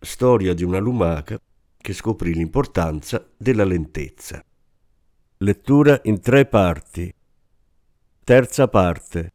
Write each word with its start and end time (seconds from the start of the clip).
Storia 0.00 0.54
di 0.54 0.62
una 0.62 0.78
lumaca 0.78 1.40
che 1.76 1.92
scoprì 1.92 2.32
l'importanza 2.32 3.28
della 3.36 3.64
lentezza. 3.64 4.40
Lettura 5.38 6.00
in 6.04 6.20
tre 6.20 6.46
parti. 6.46 7.12
Terza 8.22 8.68
parte. 8.68 9.32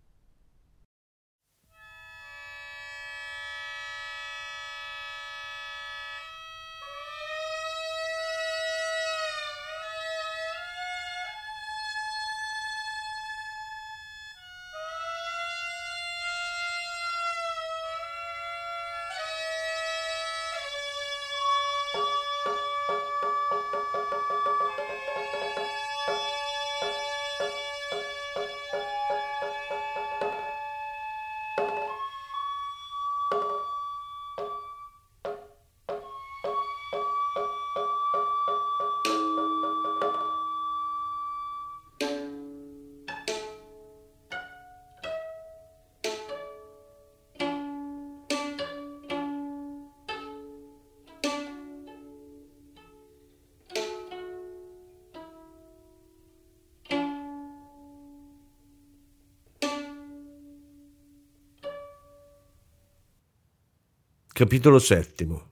Capitolo 64.34 64.80
settimo 64.80 65.52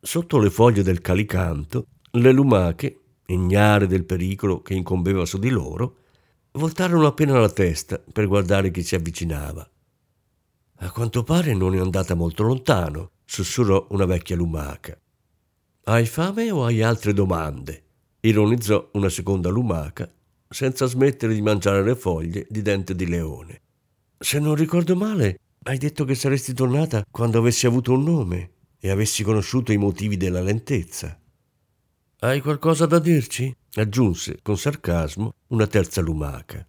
Sotto 0.00 0.38
le 0.38 0.50
foglie 0.50 0.84
del 0.84 1.00
calicanto, 1.00 1.86
le 2.12 2.30
lumache, 2.30 3.00
ignare 3.26 3.88
del 3.88 4.04
pericolo 4.04 4.62
che 4.62 4.74
incombeva 4.74 5.24
su 5.24 5.38
di 5.38 5.48
loro, 5.48 5.96
voltarono 6.52 7.08
appena 7.08 7.40
la 7.40 7.50
testa 7.50 7.98
per 7.98 8.28
guardare 8.28 8.70
chi 8.70 8.84
si 8.84 8.94
avvicinava. 8.94 9.68
A 10.76 10.92
quanto 10.92 11.24
pare 11.24 11.54
non 11.54 11.74
è 11.74 11.80
andata 11.80 12.14
molto 12.14 12.44
lontano, 12.44 13.10
sussurrò 13.24 13.84
una 13.90 14.04
vecchia 14.04 14.36
lumaca. 14.36 14.96
Hai 15.86 16.06
fame 16.06 16.52
o 16.52 16.64
hai 16.64 16.82
altre 16.82 17.12
domande? 17.12 17.82
ironizzò 18.20 18.90
una 18.92 19.08
seconda 19.08 19.48
lumaca, 19.48 20.08
senza 20.48 20.86
smettere 20.86 21.34
di 21.34 21.42
mangiare 21.42 21.82
le 21.82 21.96
foglie 21.96 22.46
di 22.48 22.62
dente 22.62 22.94
di 22.94 23.08
leone. 23.08 23.62
Se 24.20 24.40
non 24.40 24.56
ricordo 24.56 24.96
male, 24.96 25.38
hai 25.62 25.78
detto 25.78 26.04
che 26.04 26.16
saresti 26.16 26.52
tornata 26.52 27.04
quando 27.08 27.38
avessi 27.38 27.66
avuto 27.66 27.92
un 27.92 28.02
nome 28.02 28.50
e 28.80 28.90
avessi 28.90 29.22
conosciuto 29.22 29.70
i 29.70 29.76
motivi 29.76 30.16
della 30.16 30.40
lentezza. 30.40 31.16
Hai 32.20 32.40
qualcosa 32.40 32.86
da 32.86 32.98
dirci? 32.98 33.54
aggiunse 33.74 34.40
con 34.42 34.58
sarcasmo 34.58 35.34
una 35.48 35.68
terza 35.68 36.00
lumaca. 36.00 36.66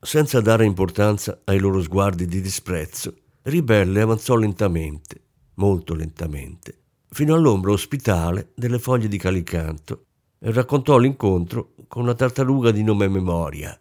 Senza 0.00 0.40
dare 0.40 0.64
importanza 0.64 1.40
ai 1.44 1.58
loro 1.58 1.82
sguardi 1.82 2.24
di 2.26 2.40
disprezzo, 2.40 3.16
Ribelle 3.42 4.00
avanzò 4.00 4.36
lentamente, 4.36 5.20
molto 5.54 5.94
lentamente, 5.94 6.82
fino 7.08 7.34
all'ombra 7.34 7.72
ospitale 7.72 8.52
delle 8.54 8.78
foglie 8.78 9.08
di 9.08 9.18
calicanto 9.18 10.04
e 10.38 10.52
raccontò 10.52 10.98
l'incontro 10.98 11.74
con 11.88 12.02
una 12.02 12.14
tartaruga 12.14 12.70
di 12.70 12.84
nome 12.84 13.08
Memoria. 13.08 13.76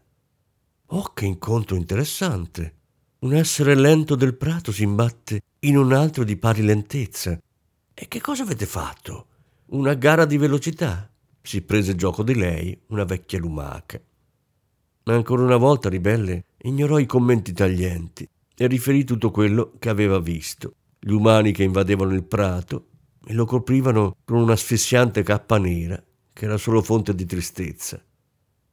Oh, 0.91 1.11
che 1.13 1.25
incontro 1.25 1.75
interessante! 1.75 2.75
Un 3.19 3.33
essere 3.33 3.75
lento 3.75 4.15
del 4.15 4.37
prato 4.37 4.71
si 4.71 4.83
imbatte 4.83 5.41
in 5.59 5.75
un 5.75 5.91
altro 5.91 6.23
di 6.23 6.37
pari 6.37 6.61
lentezza. 6.61 7.37
E 7.93 8.07
che 8.07 8.21
cosa 8.21 8.43
avete 8.43 8.65
fatto? 8.65 9.25
Una 9.71 9.95
gara 9.95 10.23
di 10.23 10.37
velocità? 10.37 11.11
Si 11.41 11.61
prese 11.63 11.95
gioco 11.95 12.23
di 12.23 12.35
lei 12.35 12.79
una 12.87 13.03
vecchia 13.03 13.37
lumaca. 13.39 13.99
Ma 15.03 15.13
ancora 15.13 15.43
una 15.43 15.57
volta 15.57 15.89
Ribelle 15.89 16.45
ignorò 16.59 16.99
i 16.99 17.05
commenti 17.05 17.51
taglienti 17.51 18.25
e 18.55 18.67
riferì 18.67 19.03
tutto 19.03 19.29
quello 19.29 19.73
che 19.79 19.89
aveva 19.89 20.19
visto. 20.19 20.75
Gli 20.99 21.11
umani 21.11 21.51
che 21.51 21.63
invadevano 21.63 22.13
il 22.13 22.23
prato 22.23 22.87
e 23.25 23.33
lo 23.33 23.45
coprivano 23.45 24.15
con 24.23 24.37
un'asfissiante 24.37 25.21
cappa 25.23 25.57
nera 25.57 26.01
che 26.31 26.45
era 26.45 26.57
solo 26.57 26.81
fonte 26.81 27.13
di 27.13 27.25
tristezza. 27.25 28.01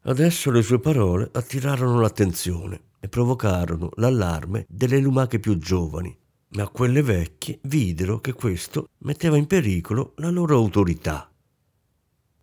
Adesso 0.07 0.51
le 0.51 0.61
sue 0.61 0.81
parole 0.81 1.31
attirarono 1.33 1.99
l'attenzione 1.99 2.89
e 3.01 3.09
provocarono 3.09 3.89
l'allarme 3.95 4.67
delle 4.69 4.99
lumache 4.99 5.39
più 5.39 5.57
giovani, 5.57 6.15
ma 6.57 6.69
quelle 6.69 7.01
vecchie 7.01 7.59
videro 7.63 8.21
che 8.21 8.35
questo 8.35 8.89
metteva 8.99 9.39
in 9.39 9.47
pericolo 9.47 10.13
la 10.17 10.29
loro 10.29 10.57
autorità. 10.57 11.33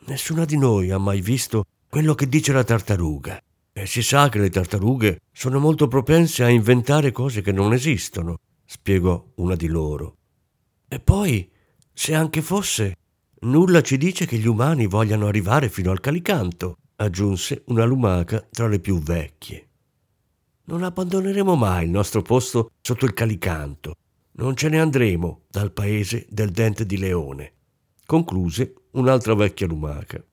Nessuna 0.07 0.43
di 0.45 0.57
noi 0.57 0.89
ha 0.89 0.97
mai 0.97 1.21
visto 1.21 1.65
quello 1.87 2.15
che 2.15 2.27
dice 2.27 2.51
la 2.51 2.63
tartaruga, 2.63 3.39
e 3.73 3.85
si 3.85 4.01
sa 4.01 4.27
che 4.29 4.39
le 4.39 4.49
tartarughe 4.49 5.19
sono 5.31 5.59
molto 5.59 5.87
propense 5.87 6.43
a 6.43 6.49
inventare 6.49 7.11
cose 7.11 7.41
che 7.41 7.51
non 7.51 7.73
esistono, 7.73 8.39
spiegò 8.65 9.23
una 9.35 9.55
di 9.55 9.67
loro. 9.67 10.15
E 10.87 10.99
poi, 10.99 11.47
se 11.93 12.15
anche 12.15 12.41
fosse, 12.41 12.95
nulla 13.41 13.81
ci 13.81 13.97
dice 13.97 14.25
che 14.25 14.37
gli 14.37 14.47
umani 14.47 14.87
vogliano 14.87 15.27
arrivare 15.27 15.69
fino 15.69 15.91
al 15.91 15.99
calicanto 15.99 16.77
aggiunse 17.01 17.63
una 17.65 17.83
lumaca 17.83 18.47
tra 18.49 18.67
le 18.67 18.79
più 18.79 18.99
vecchie. 18.99 19.67
Non 20.65 20.83
abbandoneremo 20.83 21.55
mai 21.55 21.85
il 21.85 21.89
nostro 21.89 22.21
posto 22.21 22.71
sotto 22.81 23.05
il 23.05 23.13
calicanto. 23.13 23.95
Non 24.33 24.55
ce 24.55 24.69
ne 24.69 24.79
andremo 24.79 25.41
dal 25.49 25.71
paese 25.71 26.25
del 26.29 26.51
dente 26.51 26.85
di 26.85 26.97
leone, 26.97 27.53
concluse 28.05 28.73
un'altra 28.91 29.33
vecchia 29.33 29.67
lumaca. 29.67 30.23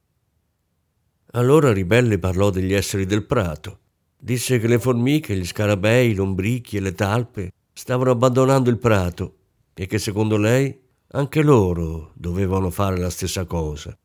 Allora 1.33 1.73
Ribelle 1.73 2.19
parlò 2.19 2.51
degli 2.51 2.73
esseri 2.73 3.07
del 3.07 3.25
prato. 3.25 3.81
Disse 4.19 4.59
che 4.59 4.67
le 4.67 4.78
formiche, 4.78 5.37
gli 5.37 5.47
scarabei, 5.47 6.11
i 6.11 6.15
lombrichi 6.15 6.77
e 6.77 6.81
le 6.81 6.93
talpe 6.93 7.53
stavano 7.73 8.11
abbandonando 8.11 8.71
il 8.71 8.78
prato 8.78 9.37
e 9.75 9.87
che 9.87 9.99
secondo 9.99 10.37
lei 10.37 10.77
anche 11.12 11.43
loro 11.43 12.12
dovevano 12.15 12.71
fare 12.71 12.98
la 12.98 13.10
stessa 13.10 13.45
cosa. 13.45 13.97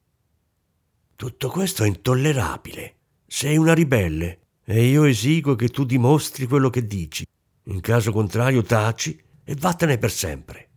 Tutto 1.15 1.49
questo 1.49 1.83
è 1.83 1.87
intollerabile. 1.87 2.95
Sei 3.27 3.55
una 3.57 3.73
ribelle 3.73 4.39
e 4.65 4.85
io 4.85 5.03
esigo 5.03 5.55
che 5.55 5.69
tu 5.69 5.85
dimostri 5.85 6.47
quello 6.47 6.69
che 6.69 6.85
dici. 6.85 7.25
In 7.65 7.79
caso 7.81 8.11
contrario 8.11 8.61
taci 8.63 9.21
e 9.43 9.55
vattene 9.55 9.97
per 9.97 10.11
sempre. 10.11 10.69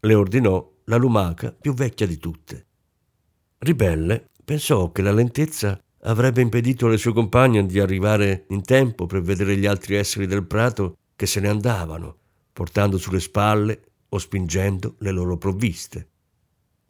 Le 0.00 0.14
ordinò 0.14 0.76
la 0.84 0.96
lumaca 0.96 1.52
più 1.52 1.74
vecchia 1.74 2.06
di 2.06 2.18
tutte. 2.18 2.66
Ribelle 3.58 4.28
pensò 4.44 4.92
che 4.92 5.02
la 5.02 5.12
lentezza 5.12 5.80
avrebbe 6.02 6.42
impedito 6.42 6.86
alle 6.86 6.96
sue 6.96 7.12
compagne 7.12 7.66
di 7.66 7.80
arrivare 7.80 8.44
in 8.50 8.62
tempo 8.62 9.06
per 9.06 9.22
vedere 9.22 9.56
gli 9.56 9.66
altri 9.66 9.96
esseri 9.96 10.26
del 10.26 10.46
prato 10.46 10.96
che 11.16 11.26
se 11.26 11.40
ne 11.40 11.48
andavano, 11.48 12.16
portando 12.52 12.98
sulle 12.98 13.20
spalle 13.20 13.82
o 14.10 14.18
spingendo 14.18 14.94
le 14.98 15.10
loro 15.10 15.36
provviste. 15.36 16.08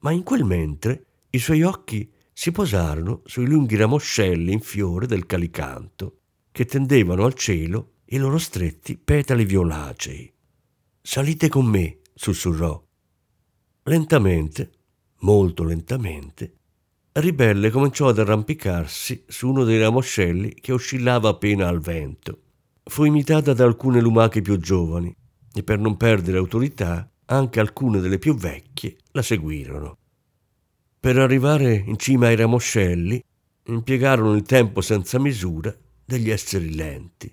Ma 0.00 0.10
in 0.10 0.22
quel 0.22 0.44
mentre 0.44 1.06
i 1.30 1.38
suoi 1.38 1.62
occhi 1.62 2.10
si 2.38 2.52
posarono 2.52 3.22
sui 3.24 3.48
lunghi 3.48 3.74
ramoscelli 3.74 4.52
in 4.52 4.60
fiore 4.60 5.08
del 5.08 5.26
calicanto, 5.26 6.20
che 6.52 6.66
tendevano 6.66 7.24
al 7.24 7.34
cielo 7.34 7.94
i 8.10 8.16
loro 8.16 8.38
stretti 8.38 8.96
petali 8.96 9.44
violacei. 9.44 10.32
Salite 11.02 11.48
con 11.48 11.66
me, 11.66 11.98
sussurrò. 12.14 12.80
Lentamente, 13.82 14.70
molto 15.22 15.64
lentamente, 15.64 16.58
Ribelle 17.10 17.70
cominciò 17.70 18.06
ad 18.06 18.20
arrampicarsi 18.20 19.24
su 19.26 19.48
uno 19.48 19.64
dei 19.64 19.80
ramoscelli 19.80 20.54
che 20.54 20.70
oscillava 20.70 21.30
appena 21.30 21.66
al 21.66 21.80
vento. 21.80 22.42
Fu 22.84 23.02
imitata 23.02 23.52
da 23.52 23.64
alcune 23.64 24.00
lumache 24.00 24.42
più 24.42 24.58
giovani 24.58 25.12
e 25.52 25.64
per 25.64 25.80
non 25.80 25.96
perdere 25.96 26.38
autorità 26.38 27.10
anche 27.24 27.58
alcune 27.58 27.98
delle 27.98 28.18
più 28.18 28.36
vecchie 28.36 28.96
la 29.10 29.22
seguirono. 29.22 29.97
Per 31.00 31.16
arrivare 31.16 31.74
in 31.74 31.96
cima 31.96 32.26
ai 32.26 32.34
ramoscelli 32.34 33.22
impiegarono 33.66 34.34
il 34.34 34.42
tempo 34.42 34.80
senza 34.80 35.20
misura 35.20 35.72
degli 36.04 36.28
esseri 36.28 36.74
lenti. 36.74 37.32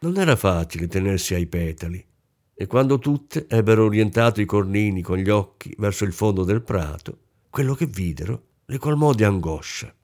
Non 0.00 0.16
era 0.16 0.36
facile 0.36 0.86
tenersi 0.86 1.34
ai 1.34 1.46
petali 1.46 2.02
e 2.54 2.66
quando 2.66 2.98
tutte 2.98 3.46
ebbero 3.46 3.84
orientato 3.84 4.40
i 4.40 4.46
cornini 4.46 5.02
con 5.02 5.18
gli 5.18 5.28
occhi 5.28 5.74
verso 5.76 6.04
il 6.04 6.14
fondo 6.14 6.44
del 6.44 6.62
prato, 6.62 7.18
quello 7.50 7.74
che 7.74 7.84
videro 7.84 8.44
le 8.64 8.78
colmò 8.78 9.12
di 9.12 9.22
angoscia. 9.22 9.94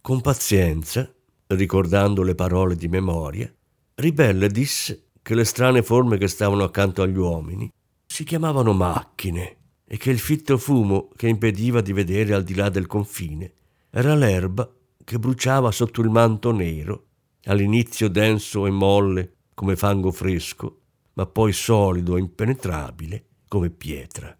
Con 0.00 0.20
pazienza, 0.20 1.12
ricordando 1.48 2.22
le 2.22 2.36
parole 2.36 2.76
di 2.76 2.86
memoria, 2.86 3.52
Ribelle 3.96 4.48
disse 4.48 5.08
che 5.22 5.34
le 5.34 5.44
strane 5.44 5.82
forme 5.82 6.18
che 6.18 6.28
stavano 6.28 6.62
accanto 6.62 7.02
agli 7.02 7.18
uomini 7.18 7.68
si 8.06 8.22
chiamavano 8.22 8.72
macchine 8.72 9.56
e 9.86 9.96
che 9.96 10.10
il 10.10 10.18
fitto 10.18 10.56
fumo 10.58 11.10
che 11.16 11.28
impediva 11.28 11.80
di 11.80 11.92
vedere 11.92 12.34
al 12.34 12.42
di 12.42 12.54
là 12.54 12.68
del 12.68 12.86
confine 12.86 13.52
era 13.90 14.14
l'erba 14.14 14.70
che 15.04 15.18
bruciava 15.18 15.70
sotto 15.70 16.00
il 16.00 16.08
manto 16.08 16.50
nero, 16.50 17.06
all'inizio 17.44 18.08
denso 18.08 18.66
e 18.66 18.70
molle 18.70 19.34
come 19.54 19.76
fango 19.76 20.10
fresco, 20.10 20.80
ma 21.14 21.26
poi 21.26 21.52
solido 21.52 22.16
e 22.16 22.20
impenetrabile 22.20 23.26
come 23.46 23.70
pietra. 23.70 24.36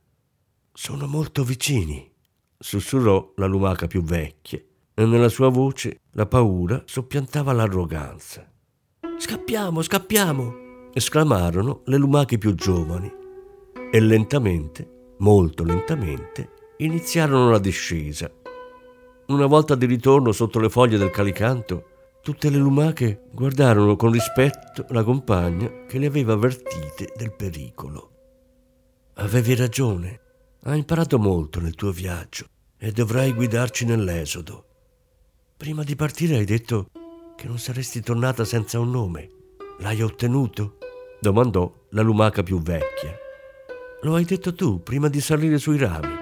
Sono 0.72 1.06
molto 1.06 1.44
vicini, 1.44 2.10
sussurrò 2.58 3.34
la 3.36 3.46
lumaca 3.46 3.86
più 3.86 4.02
vecchia, 4.02 4.60
e 4.94 5.04
nella 5.04 5.28
sua 5.28 5.48
voce 5.48 6.00
la 6.12 6.26
paura 6.26 6.82
soppiantava 6.84 7.52
l'arroganza. 7.52 8.50
Scappiamo, 9.18 9.82
scappiamo! 9.82 10.62
esclamarono 10.96 11.82
le 11.86 11.96
lumache 11.96 12.38
più 12.38 12.54
giovani 12.54 13.12
e 13.90 14.00
lentamente, 14.00 14.93
molto 15.24 15.64
lentamente, 15.64 16.50
iniziarono 16.78 17.50
la 17.50 17.58
discesa. 17.58 18.30
Una 19.28 19.46
volta 19.46 19.74
di 19.74 19.86
ritorno 19.86 20.32
sotto 20.32 20.60
le 20.60 20.68
foglie 20.68 20.98
del 20.98 21.10
calicanto, 21.10 22.18
tutte 22.20 22.50
le 22.50 22.58
lumache 22.58 23.22
guardarono 23.32 23.96
con 23.96 24.12
rispetto 24.12 24.84
la 24.90 25.02
compagna 25.02 25.86
che 25.86 25.98
le 25.98 26.06
aveva 26.06 26.34
avvertite 26.34 27.10
del 27.16 27.34
pericolo. 27.34 28.10
Avevi 29.14 29.54
ragione, 29.54 30.20
hai 30.64 30.78
imparato 30.78 31.18
molto 31.18 31.58
nel 31.58 31.74
tuo 31.74 31.90
viaggio 31.90 32.44
e 32.76 32.92
dovrai 32.92 33.32
guidarci 33.32 33.86
nell'esodo. 33.86 34.66
Prima 35.56 35.82
di 35.84 35.96
partire 35.96 36.36
hai 36.36 36.44
detto 36.44 36.90
che 37.34 37.46
non 37.46 37.58
saresti 37.58 38.02
tornata 38.02 38.44
senza 38.44 38.78
un 38.78 38.90
nome. 38.90 39.30
L'hai 39.78 40.02
ottenuto? 40.02 40.76
domandò 41.18 41.72
la 41.90 42.02
lumaca 42.02 42.42
più 42.42 42.60
vecchia. 42.60 43.23
Lo 44.04 44.16
hai 44.16 44.24
detto 44.26 44.54
tu 44.54 44.82
prima 44.82 45.08
di 45.08 45.18
salire 45.18 45.56
sui 45.56 45.78
rami. 45.78 46.14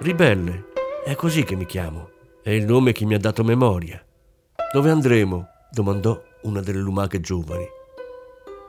Ribelle, 0.00 0.70
è 1.04 1.14
così 1.14 1.44
che 1.44 1.54
mi 1.54 1.66
chiamo. 1.66 2.10
È 2.42 2.50
il 2.50 2.64
nome 2.64 2.90
che 2.90 3.04
mi 3.04 3.14
ha 3.14 3.18
dato 3.18 3.44
memoria. 3.44 4.04
Dove 4.72 4.90
andremo? 4.90 5.46
domandò 5.70 6.20
una 6.42 6.60
delle 6.60 6.80
lumache 6.80 7.20
giovani. 7.20 7.64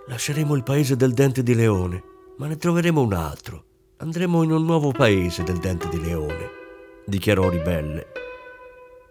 Lasceremo 0.06 0.54
il 0.54 0.62
paese 0.62 0.96
del 0.96 1.14
dente 1.14 1.42
di 1.42 1.56
leone, 1.56 2.04
ma 2.38 2.46
ne 2.46 2.58
troveremo 2.58 3.02
un 3.02 3.14
altro. 3.14 3.64
Andremo 3.98 4.44
in 4.44 4.52
un 4.52 4.64
nuovo 4.64 4.92
paese 4.92 5.42
del 5.42 5.58
dente 5.58 5.90
di 5.90 6.00
leone, 6.00 6.50
dichiarò 7.08 7.50
Ribelle. 7.50 8.08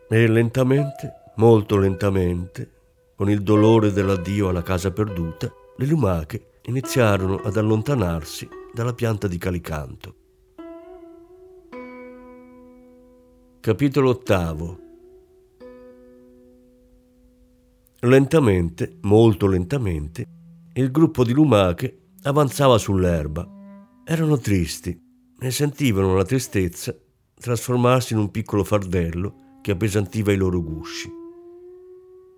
E 0.08 0.28
lentamente, 0.28 1.32
molto 1.34 1.78
lentamente, 1.78 2.70
con 3.16 3.28
il 3.28 3.42
dolore 3.42 3.90
dell'addio 3.90 4.50
alla 4.50 4.62
casa 4.62 4.92
perduta, 4.92 5.52
le 5.76 5.86
lumache 5.86 6.60
iniziarono 6.62 7.40
ad 7.42 7.56
allontanarsi 7.56 8.57
dalla 8.72 8.94
pianta 8.94 9.26
di 9.28 9.38
calicanto. 9.38 10.14
Capitolo 13.60 14.10
ottavo 14.10 14.78
Lentamente, 18.00 18.98
molto 19.02 19.48
lentamente, 19.48 20.24
il 20.74 20.90
gruppo 20.92 21.24
di 21.24 21.32
lumache 21.32 22.10
avanzava 22.22 22.78
sull'erba. 22.78 23.46
Erano 24.04 24.38
tristi 24.38 24.96
e 25.40 25.50
sentivano 25.50 26.14
la 26.14 26.24
tristezza 26.24 26.96
trasformarsi 27.34 28.12
in 28.12 28.20
un 28.20 28.30
piccolo 28.30 28.64
fardello 28.64 29.58
che 29.62 29.72
appesantiva 29.72 30.32
i 30.32 30.36
loro 30.36 30.62
gusci. 30.62 31.10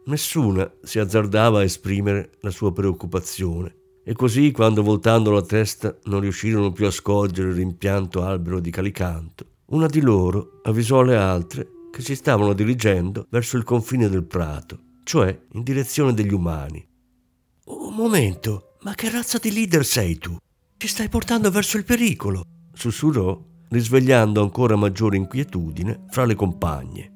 Nessuna 0.07 0.71
si 0.83 0.99
azzardava 0.99 1.61
a 1.61 1.65
esprimere 1.65 2.33
la 2.41 2.51
sua 2.51 2.73
preoccupazione 2.73 3.80
e 4.03 4.15
così, 4.15 4.51
quando 4.51 4.83
voltando 4.83 5.31
la 5.31 5.43
testa 5.43 5.97
non 6.05 6.21
riuscirono 6.21 6.73
più 6.73 6.87
a 6.87 6.91
scorgere 6.91 7.51
il 7.51 7.55
rimpianto 7.55 8.23
albero 8.23 8.61
di 8.61 8.71
Calicanto, 8.71 9.47
una 9.67 9.87
di 9.87 10.01
loro 10.01 10.61
avvisò 10.63 11.03
le 11.03 11.17
altre 11.17 11.69
che 11.91 12.03
si 12.03 12.15
stavano 12.15 12.53
dirigendo 12.53 13.27
verso 13.31 13.57
il 13.57 13.65
confine 13.65 14.09
del 14.09 14.25
prato, 14.25 14.79
cioè 15.05 15.39
in 15.53 15.63
direzione 15.63 16.15
degli 16.15 16.33
umani. 16.33 16.85
Un 17.67 17.95
momento, 17.95 18.77
ma 18.83 18.95
che 18.95 19.11
razza 19.11 19.39
di 19.39 19.53
leader 19.53 19.85
sei 19.85 20.19
tu? 20.19 20.37
Ci 20.77 20.89
stai 20.89 21.09
portando 21.09 21.51
verso 21.51 21.77
il 21.77 21.85
pericolo, 21.85 22.43
sussurrò, 22.73 23.39
risvegliando 23.69 24.41
ancora 24.41 24.77
maggiore 24.77 25.17
inquietudine 25.17 26.07
fra 26.09 26.25
le 26.25 26.35
compagne. 26.35 27.13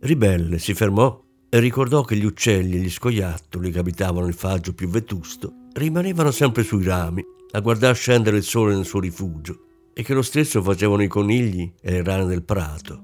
Ribelle 0.00 0.58
si 0.58 0.74
fermò 0.74 1.26
e 1.50 1.60
ricordò 1.60 2.02
che 2.02 2.16
gli 2.16 2.24
uccelli 2.24 2.76
e 2.76 2.80
gli 2.80 2.90
scoiattoli 2.90 3.70
che 3.70 3.78
abitavano 3.78 4.26
il 4.26 4.34
faggio 4.34 4.74
più 4.74 4.88
vetusto 4.88 5.68
rimanevano 5.72 6.30
sempre 6.30 6.62
sui 6.62 6.84
rami 6.84 7.24
a 7.52 7.60
guardare 7.60 7.94
scendere 7.94 8.36
il 8.36 8.42
sole 8.42 8.74
nel 8.74 8.84
suo 8.84 9.00
rifugio 9.00 9.62
e 9.94 10.02
che 10.02 10.12
lo 10.12 10.22
stesso 10.22 10.62
facevano 10.62 11.02
i 11.02 11.08
conigli 11.08 11.72
e 11.80 11.90
le 11.92 12.02
rane 12.02 12.26
del 12.26 12.44
prato. 12.44 13.02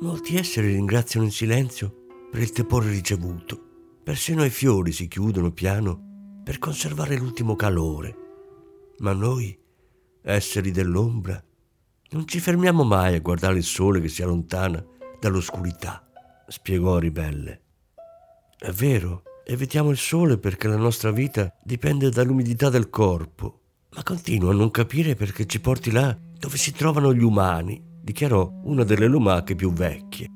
Molti 0.00 0.36
esseri 0.36 0.72
ringraziano 0.72 1.26
in 1.26 1.32
silenzio 1.32 2.06
per 2.30 2.40
il 2.40 2.50
tepore 2.50 2.90
ricevuto. 2.90 3.66
Persino 4.02 4.44
i 4.44 4.50
fiori 4.50 4.92
si 4.92 5.06
chiudono 5.06 5.52
piano 5.52 6.40
per 6.42 6.58
conservare 6.58 7.16
l'ultimo 7.16 7.56
calore. 7.56 8.16
Ma 8.98 9.12
noi, 9.12 9.56
esseri 10.22 10.70
dell'ombra, 10.70 11.42
non 12.10 12.26
ci 12.26 12.40
fermiamo 12.40 12.84
mai 12.84 13.14
a 13.14 13.20
guardare 13.20 13.58
il 13.58 13.64
sole 13.64 14.00
che 14.00 14.08
si 14.08 14.22
allontana 14.22 14.84
dall'oscurità 15.20 16.07
spiegò 16.48 16.98
Ribelle. 16.98 17.62
È 18.58 18.70
vero, 18.70 19.22
evitiamo 19.44 19.90
il 19.90 19.96
sole 19.96 20.38
perché 20.38 20.66
la 20.66 20.76
nostra 20.76 21.10
vita 21.10 21.54
dipende 21.62 22.10
dall'umidità 22.10 22.70
del 22.70 22.90
corpo, 22.90 23.60
ma 23.94 24.02
continuo 24.02 24.50
a 24.50 24.54
non 24.54 24.70
capire 24.70 25.14
perché 25.14 25.46
ci 25.46 25.60
porti 25.60 25.90
là 25.90 26.16
dove 26.38 26.56
si 26.56 26.72
trovano 26.72 27.14
gli 27.14 27.22
umani, 27.22 27.80
dichiarò 28.02 28.50
una 28.64 28.84
delle 28.84 29.06
lumache 29.06 29.54
più 29.54 29.72
vecchie. 29.72 30.30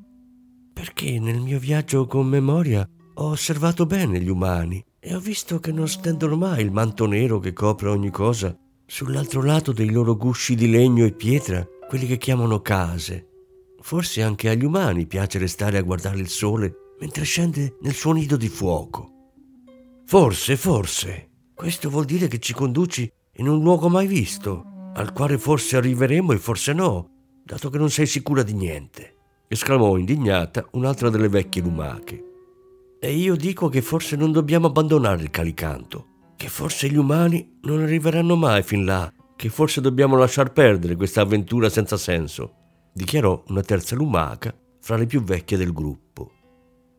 Perché 0.73 1.19
nel 1.19 1.41
mio 1.41 1.59
viaggio 1.59 2.07
con 2.07 2.27
memoria 2.27 2.89
ho 3.15 3.31
osservato 3.31 3.87
bene 3.87 4.21
gli 4.21 4.29
umani 4.29 4.83
e 4.99 5.15
ho 5.15 5.21
visto 5.21 5.59
che 5.59 5.73
non 5.73 5.89
stendono 5.89 6.37
mai 6.37 6.63
il 6.63 6.71
manto 6.71 7.07
nero 7.07 7.39
che 7.39 7.53
copre 7.53 7.89
ogni 7.89 8.11
cosa 8.11 8.57
sull'altro 8.87 9.43
lato 9.43 9.73
dei 9.73 9.91
loro 9.91 10.17
gusci 10.17 10.55
di 10.55 10.69
legno 10.69 11.07
e 11.07 11.13
pietra, 11.13 11.67
quelli 11.89 12.07
che 12.07 12.19
chiamano 12.19 12.61
case. 12.61 13.32
Forse 13.83 14.23
anche 14.23 14.49
agli 14.49 14.65
umani 14.65 15.07
piace 15.07 15.39
restare 15.39 15.77
a 15.77 15.83
guardare 15.83 16.19
il 16.19 16.29
sole 16.29 16.95
mentre 17.01 17.25
scende 17.25 17.79
nel 17.81 17.95
suo 17.95 18.13
nido 18.13 18.37
di 18.37 18.49
fuoco. 18.49 19.11
Forse, 20.07 20.57
forse. 20.57 21.31
Questo 21.53 21.91
vuol 21.91 22.05
dire 22.05 22.29
che 22.29 22.39
ci 22.39 22.55
conduci 22.55 23.11
in 23.37 23.49
un 23.49 23.61
luogo 23.61 23.89
mai 23.89 24.07
visto, 24.07 24.65
al 24.95 25.13
quale 25.13 25.37
forse 25.37 25.77
arriveremo 25.77 26.33
e 26.33 26.39
forse 26.39 26.73
no, 26.73 27.09
dato 27.45 27.71
che 27.71 27.79
non 27.79 27.91
sei 27.91 28.07
sicura 28.07 28.45
di 28.45 28.55
niente, 28.55 29.17
esclamò 29.49 29.97
indignata 29.97 30.65
un'altra 30.73 31.11
delle 31.11 31.29
vecchie 31.29 31.63
lumache. 31.63 32.25
E 33.01 33.13
io 33.13 33.35
dico 33.35 33.69
che 33.69 33.83
forse 33.83 34.15
non 34.15 34.31
dobbiamo 34.31 34.69
abbandonare 34.69 35.25
il 35.25 35.31
calicanto, 35.31 36.07
che 36.37 36.49
forse 36.49 36.89
gli 36.89 36.97
umani 36.97 37.59
non 37.63 37.83
arriveranno 37.83 38.37
mai 38.37 38.63
fin 38.63 38.85
là, 38.85 39.13
che 39.35 39.49
forse 39.49 39.81
dobbiamo 39.81 40.17
lasciar 40.17 40.53
perdere 40.53 40.95
questa 40.95 41.23
avventura 41.23 41.69
senza 41.69 41.97
senso 41.97 42.61
dichiarò 42.93 43.43
una 43.49 43.63
terza 43.63 43.95
lumaca 43.95 44.55
fra 44.81 44.97
le 44.97 45.07
più 45.07 45.23
vecchie 45.23 45.57
del 45.57 45.73
gruppo. 45.73 46.31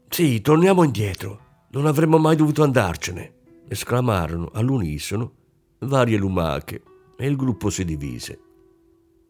Sì, 0.10 0.42
torniamo 0.42 0.84
indietro. 0.84 1.40
Non 1.72 1.86
avremmo 1.86 2.18
mai 2.18 2.36
dovuto 2.36 2.64
andarcene, 2.64 3.34
esclamarono 3.68 4.50
all'unisono 4.54 5.42
varie 5.88 6.18
lumache 6.18 6.82
e 7.18 7.28
il 7.28 7.36
gruppo 7.36 7.70
si 7.70 7.86
divise. 7.86 8.40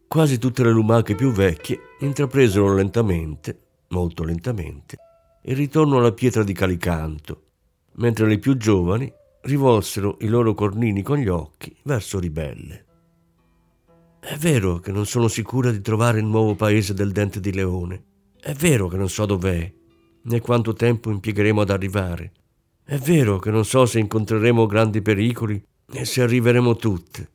Quasi 0.08 0.38
tutte 0.38 0.64
le 0.64 0.72
lumache 0.72 1.16
più 1.16 1.32
vecchie 1.32 1.80
intrapresero 2.00 2.74
lentamente, 2.74 3.60
molto 3.90 4.24
lentamente, 4.24 4.98
il 5.44 5.56
ritorno 5.56 5.98
alla 5.98 6.14
pietra 6.14 6.44
di 6.44 6.54
Calicanto, 6.54 7.42
mentre 7.94 8.28
le 8.28 8.38
più 8.38 8.56
giovani 8.56 9.12
rivolsero 9.42 10.18
i 10.22 10.28
loro 10.28 10.54
cornini 10.54 11.02
con 11.02 11.18
gli 11.18 11.28
occhi 11.28 11.76
verso 11.84 12.20
Ribelle. 12.20 12.83
È 14.26 14.38
vero 14.38 14.80
che 14.80 14.94
non 14.94 15.06
sono 15.06 15.28
sicura 15.28 15.70
di 15.70 15.82
trovare 15.82 16.20
il 16.20 16.26
nuovo 16.26 16.56
paese 16.56 16.94
del 16.94 17.12
dente 17.12 17.42
di 17.42 17.52
leone. 17.52 18.04
È 18.40 18.54
vero 18.54 18.88
che 18.88 18.96
non 18.96 19.10
so 19.10 19.26
dov'è, 19.26 19.74
né 20.22 20.40
quanto 20.40 20.72
tempo 20.72 21.12
impiegheremo 21.12 21.60
ad 21.60 21.70
arrivare. 21.70 22.32
È 22.86 22.96
vero 22.96 23.38
che 23.38 23.52
non 23.52 23.66
so 23.66 23.86
se 23.86 24.00
incontreremo 24.00 24.66
grandi 24.66 25.02
pericoli 25.02 25.62
e 25.92 26.06
se 26.06 26.22
arriveremo 26.22 26.78
tutte, 26.78 27.30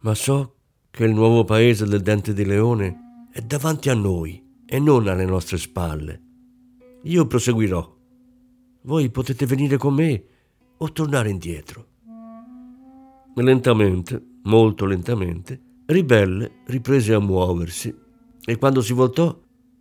ma 0.00 0.12
so 0.16 0.56
che 0.90 1.04
il 1.04 1.14
nuovo 1.14 1.44
paese 1.44 1.86
del 1.86 2.02
dente 2.02 2.32
di 2.32 2.44
leone 2.44 3.28
è 3.30 3.40
davanti 3.40 3.88
a 3.88 3.94
noi 3.94 4.44
e 4.66 4.80
non 4.80 5.06
alle 5.06 5.26
nostre 5.26 5.56
spalle. 5.56 6.20
Io 7.04 7.28
proseguirò. 7.28 7.96
Voi 8.82 9.08
potete 9.08 9.46
venire 9.46 9.76
con 9.76 9.94
me 9.94 10.24
o 10.78 10.90
tornare 10.90 11.30
indietro. 11.30 11.86
Lentamente, 13.36 14.20
molto 14.42 14.84
lentamente, 14.84 15.73
Ribelle 15.86 16.62
riprese 16.68 17.12
a 17.12 17.18
muoversi 17.18 17.94
e 18.42 18.56
quando 18.56 18.80
si 18.80 18.94
voltò 18.94 19.38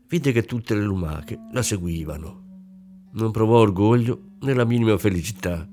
vide 0.10 0.33
che 0.33 0.43
tutte 0.43 0.75
le 0.75 0.83
lumache 0.83 1.39
la 1.53 1.62
seguivano. 1.62 2.41
Non 3.13 3.31
provò 3.31 3.60
orgoglio 3.60 4.31
né 4.41 4.53
la 4.53 4.65
minima 4.65 4.98
felicità. 4.98 5.65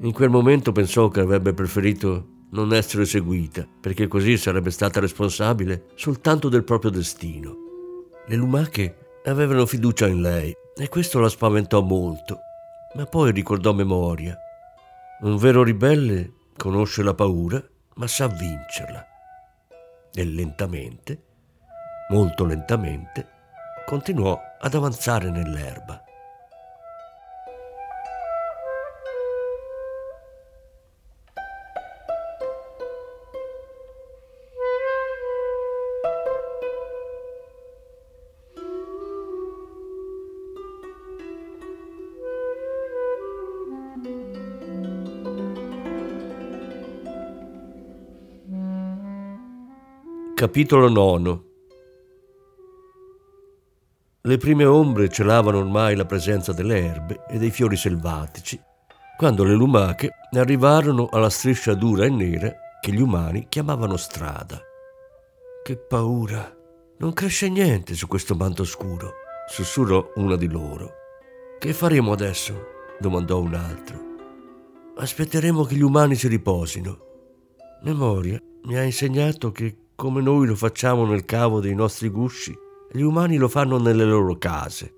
In 0.00 0.12
quel 0.12 0.30
momento 0.30 0.72
pensò 0.72 1.08
che 1.10 1.20
avrebbe 1.20 1.54
preferito 1.54 2.48
non 2.50 2.74
essere 2.74 3.04
seguita, 3.04 3.64
perché 3.80 4.08
così 4.08 4.36
sarebbe 4.36 4.72
stata 4.72 4.98
responsabile 4.98 5.90
soltanto 5.94 6.48
del 6.48 6.64
proprio 6.64 6.90
destino. 6.90 7.54
Le 8.26 8.34
lumache 8.34 9.20
avevano 9.26 9.64
fiducia 9.64 10.08
in 10.08 10.22
lei 10.22 10.52
e 10.76 10.88
questo 10.88 11.20
la 11.20 11.28
spaventò 11.28 11.82
molto, 11.82 12.38
ma 12.96 13.06
poi 13.06 13.30
ricordò 13.30 13.72
memoria. 13.72 14.36
Un 15.20 15.36
vero 15.36 15.62
ribelle 15.62 16.32
conosce 16.56 17.04
la 17.04 17.14
paura, 17.14 17.64
ma 17.94 18.08
sa 18.08 18.26
vincerla. 18.26 19.14
E 20.18 20.24
lentamente, 20.24 21.24
molto 22.08 22.46
lentamente, 22.46 23.26
continuò 23.84 24.40
ad 24.58 24.72
avanzare 24.72 25.30
nell'erba. 25.30 26.05
Capitolo 50.36 50.88
IX 50.90 51.40
Le 54.20 54.36
prime 54.36 54.66
ombre 54.66 55.08
celavano 55.08 55.60
ormai 55.60 55.96
la 55.96 56.04
presenza 56.04 56.52
delle 56.52 56.76
erbe 56.76 57.24
e 57.26 57.38
dei 57.38 57.50
fiori 57.50 57.74
selvatici, 57.74 58.60
quando 59.16 59.44
le 59.44 59.54
lumache 59.54 60.10
arrivarono 60.32 61.08
alla 61.10 61.30
striscia 61.30 61.72
dura 61.72 62.04
e 62.04 62.10
nera 62.10 62.52
che 62.82 62.92
gli 62.92 63.00
umani 63.00 63.46
chiamavano 63.48 63.96
strada. 63.96 64.60
Che 65.64 65.76
paura! 65.78 66.54
Non 66.98 67.14
cresce 67.14 67.48
niente 67.48 67.94
su 67.94 68.06
questo 68.06 68.34
manto 68.34 68.64
scuro, 68.64 69.12
sussurrò 69.48 70.12
una 70.16 70.36
di 70.36 70.48
loro. 70.48 70.92
Che 71.58 71.72
faremo 71.72 72.12
adesso? 72.12 72.54
domandò 73.00 73.40
un 73.40 73.54
altro. 73.54 73.98
Aspetteremo 74.98 75.64
che 75.64 75.76
gli 75.76 75.82
umani 75.82 76.14
si 76.14 76.28
riposino. 76.28 76.98
Memoria 77.84 78.38
mi 78.64 78.76
ha 78.76 78.82
insegnato 78.82 79.50
che 79.50 79.84
come 79.96 80.20
noi 80.20 80.46
lo 80.46 80.54
facciamo 80.54 81.06
nel 81.06 81.24
cavo 81.24 81.58
dei 81.58 81.74
nostri 81.74 82.10
gusci, 82.10 82.54
gli 82.92 83.00
umani 83.00 83.38
lo 83.38 83.48
fanno 83.48 83.78
nelle 83.78 84.04
loro 84.04 84.36
case. 84.36 84.92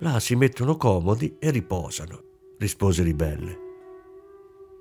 Là 0.00 0.20
si 0.20 0.36
mettono 0.36 0.76
comodi 0.76 1.36
e 1.38 1.50
riposano, 1.50 2.22
rispose 2.58 3.02
Ribelle. 3.02 3.58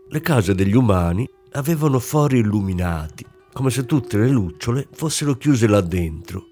Le 0.09 0.21
case 0.21 0.53
degli 0.53 0.75
umani 0.75 1.27
avevano 1.53 1.99
fori 1.99 2.39
illuminati, 2.39 3.25
come 3.53 3.69
se 3.69 3.85
tutte 3.85 4.17
le 4.17 4.27
lucciole 4.27 4.87
fossero 4.91 5.35
chiuse 5.35 5.65
là 5.65 5.79
dentro. 5.81 6.43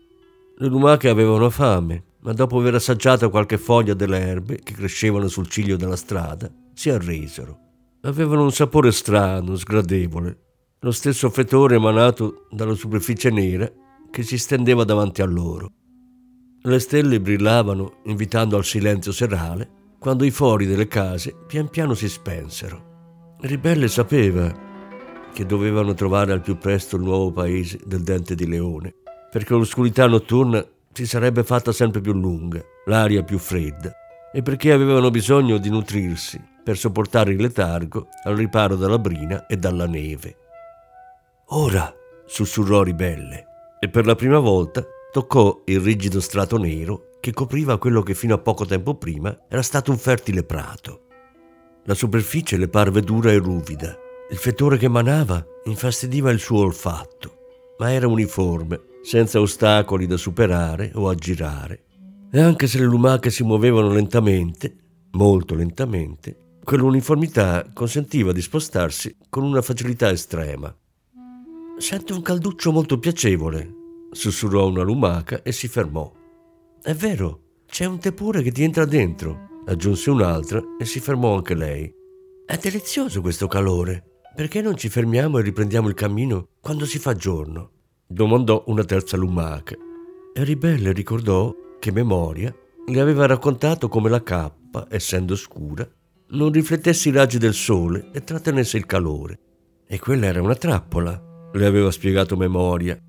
Le 0.58 0.68
lumache 0.68 1.10
avevano 1.10 1.50
fame, 1.50 2.04
ma 2.22 2.32
dopo 2.32 2.58
aver 2.58 2.76
assaggiato 2.76 3.30
qualche 3.30 3.58
foglia 3.58 3.94
delle 3.94 4.20
erbe 4.20 4.60
che 4.64 4.74
crescevano 4.74 5.28
sul 5.28 5.50
ciglio 5.50 5.76
della 5.76 5.98
strada, 5.98 6.50
si 6.74 6.90
arresero. 6.90 7.60
Avevano 8.02 8.44
un 8.44 8.52
sapore 8.52 8.92
strano, 8.94 9.56
sgradevole, 9.56 10.45
lo 10.86 10.92
stesso 10.92 11.32
fetore 11.32 11.78
emanato 11.78 12.46
dalla 12.52 12.76
superficie 12.76 13.32
nera 13.32 13.68
che 14.12 14.22
si 14.22 14.38
stendeva 14.38 14.84
davanti 14.84 15.24
a 15.24 15.26
loro. 15.26 15.72
Le 16.62 16.78
stelle 16.78 17.20
brillavano 17.20 18.02
invitando 18.04 18.56
al 18.56 18.64
silenzio 18.64 19.12
serale 19.12 19.68
quando 19.98 20.24
i 20.26 20.30
fori 20.30 20.68
delle 20.68 20.86
case 20.86 21.36
pian 21.48 21.70
piano 21.70 21.96
si 21.96 22.08
spensero. 22.08 23.34
Ribelle 23.40 23.88
sapeva 23.88 24.54
che 25.34 25.46
dovevano 25.48 25.96
trovare 25.96 26.34
al 26.34 26.42
più 26.42 26.56
presto 26.60 26.98
il 26.98 27.02
nuovo 27.02 27.32
paese 27.32 27.80
del 27.84 28.04
dente 28.04 28.36
di 28.36 28.46
leone, 28.46 28.94
perché 29.32 29.56
l'oscurità 29.56 30.06
notturna 30.06 30.64
si 30.94 31.08
sarebbe 31.08 31.44
fatta 31.44 31.72
sempre 31.72 32.00
più 32.00 32.14
lunga, 32.14 32.62
l'aria 32.86 33.24
più 33.24 33.40
fredda, 33.40 33.92
e 34.32 34.44
perché 34.44 34.72
avevano 34.72 35.10
bisogno 35.10 35.58
di 35.58 35.72
nutrirsi 35.72 36.40
per 36.64 36.78
sopportare 36.78 37.32
il 37.32 37.42
letargo 37.42 38.10
al 38.24 38.36
riparo 38.36 38.76
dalla 38.76 39.00
brina 39.00 39.48
e 39.48 39.58
dalla 39.58 39.88
neve. 39.88 40.44
Ora, 41.50 41.94
sussurrò 42.26 42.82
ribelle, 42.82 43.46
e 43.80 43.90
per 43.90 44.08
la 44.08 44.16
prima 44.16 44.40
volta 44.40 44.84
toccò 45.12 45.62
il 45.66 45.80
rigido 45.80 46.20
strato 46.20 46.58
nero 46.58 47.12
che 47.20 47.34
copriva 47.34 47.78
quello 47.78 48.02
che 48.02 48.16
fino 48.16 48.34
a 48.34 48.40
poco 48.40 48.66
tempo 48.66 48.96
prima 48.96 49.46
era 49.48 49.62
stato 49.62 49.92
un 49.92 49.98
fertile 49.98 50.44
prato. 50.44 51.02
La 51.84 51.94
superficie 51.94 52.58
le 52.58 52.68
parve 52.68 53.02
dura 53.02 53.32
e 53.32 53.38
ruvida. 53.38 53.96
Il 54.32 54.38
fetore 54.38 54.78
che 54.78 54.86
emanava 54.86 55.46
infastidiva 55.66 56.32
il 56.32 56.40
suo 56.40 56.62
olfatto, 56.62 57.38
ma 57.78 57.92
era 57.92 58.08
uniforme, 58.08 58.82
senza 59.04 59.40
ostacoli 59.40 60.08
da 60.08 60.18
superare 60.18 60.92
o 60.96 61.10
aggirare. 61.10 61.84
E 62.32 62.42
anche 62.42 62.66
se 62.66 62.80
le 62.80 62.86
lumache 62.86 63.30
si 63.30 63.44
muovevano 63.44 63.90
lentamente, 63.90 64.76
molto 65.12 65.54
lentamente, 65.54 66.58
quell'uniformità 66.64 67.70
consentiva 67.72 68.32
di 68.32 68.42
spostarsi 68.42 69.16
con 69.30 69.44
una 69.44 69.62
facilità 69.62 70.10
estrema. 70.10 70.76
Sento 71.78 72.16
un 72.16 72.22
calduccio 72.22 72.72
molto 72.72 72.98
piacevole, 72.98 73.74
sussurrò 74.10 74.70
una 74.70 74.82
lumaca 74.82 75.42
e 75.44 75.52
si 75.52 75.68
fermò. 75.68 76.10
È 76.82 76.94
vero, 76.94 77.42
c'è 77.68 77.84
un 77.84 78.00
tepore 78.00 78.42
che 78.42 78.52
ti 78.52 78.64
entra 78.64 78.86
dentro, 78.86 79.62
aggiunse 79.66 80.10
un'altra 80.10 80.62
e 80.80 80.86
si 80.86 81.02
fermò 81.02 81.36
anche 81.36 81.54
lei. 81.54 81.94
È 82.46 82.56
delizioso 82.56 83.20
questo 83.20 83.48
calore. 83.48 84.22
Perché 84.34 84.62
non 84.62 84.78
ci 84.78 84.88
fermiamo 84.88 85.38
e 85.38 85.42
riprendiamo 85.42 85.90
il 85.90 85.94
cammino 85.94 86.48
quando 86.62 86.86
si 86.86 86.98
fa 86.98 87.14
giorno? 87.14 87.72
domandò 88.08 88.64
una 88.68 88.86
terza 88.86 89.18
lumaca. 89.18 89.76
E 90.34 90.44
Ribelle 90.46 90.94
ricordò 90.94 91.54
che 91.78 91.92
Memoria 91.92 92.56
le 92.88 93.02
aveva 93.02 93.26
raccontato 93.26 93.90
come 93.90 94.10
la 94.10 94.24
cappa, 94.24 94.88
essendo 94.90 95.36
scura, 95.36 95.86
non 96.30 96.52
riflettesse 96.54 97.10
i 97.10 97.12
raggi 97.12 97.38
del 97.38 97.54
sole 97.54 98.10
e 98.14 98.24
trattenesse 98.24 98.78
il 98.78 98.86
calore. 98.86 99.40
E 99.86 100.00
quella 100.00 100.28
era 100.28 100.42
una 100.42 100.56
trappola 100.56 101.34
le 101.58 101.66
aveva 101.66 101.92
spiegato 101.92 102.36
Memoria. 102.36 103.00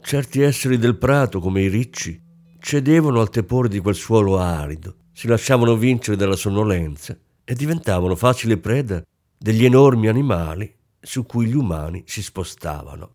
Certi 0.00 0.40
esseri 0.40 0.78
del 0.78 0.96
prato, 0.96 1.40
come 1.40 1.62
i 1.62 1.68
ricci, 1.68 2.20
cedevano 2.58 3.20
al 3.20 3.30
tepore 3.30 3.68
di 3.68 3.80
quel 3.80 3.94
suolo 3.94 4.38
arido, 4.38 4.96
si 5.12 5.26
lasciavano 5.26 5.76
vincere 5.76 6.16
dalla 6.16 6.36
sonnolenza 6.36 7.16
e 7.44 7.54
diventavano 7.54 8.14
facile 8.14 8.58
preda 8.58 9.02
degli 9.36 9.64
enormi 9.64 10.08
animali 10.08 10.72
su 11.00 11.24
cui 11.24 11.46
gli 11.46 11.54
umani 11.54 12.02
si 12.06 12.22
spostavano. 12.22 13.14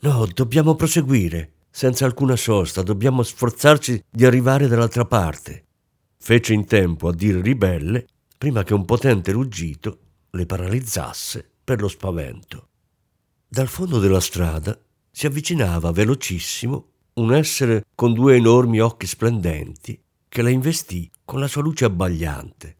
No, 0.00 0.26
dobbiamo 0.32 0.74
proseguire, 0.74 1.52
senza 1.70 2.04
alcuna 2.04 2.36
sosta, 2.36 2.82
dobbiamo 2.82 3.22
sforzarci 3.22 4.04
di 4.10 4.24
arrivare 4.24 4.68
dall'altra 4.68 5.04
parte. 5.04 5.64
Fece 6.18 6.52
in 6.52 6.66
tempo 6.66 7.08
a 7.08 7.14
dire 7.14 7.40
ribelle 7.40 8.06
prima 8.36 8.62
che 8.62 8.74
un 8.74 8.84
potente 8.84 9.32
ruggito 9.32 9.98
le 10.30 10.44
paralizzasse 10.44 11.48
per 11.64 11.80
lo 11.80 11.88
spavento. 11.88 12.68
Dal 13.48 13.68
fondo 13.68 14.00
della 14.00 14.20
strada 14.20 14.76
si 15.08 15.24
avvicinava 15.24 15.92
velocissimo 15.92 16.88
un 17.14 17.32
essere 17.32 17.84
con 17.94 18.12
due 18.12 18.34
enormi 18.34 18.80
occhi 18.80 19.06
splendenti 19.06 19.98
che 20.28 20.42
la 20.42 20.50
investì 20.50 21.08
con 21.24 21.38
la 21.38 21.46
sua 21.46 21.62
luce 21.62 21.84
abbagliante. 21.84 22.76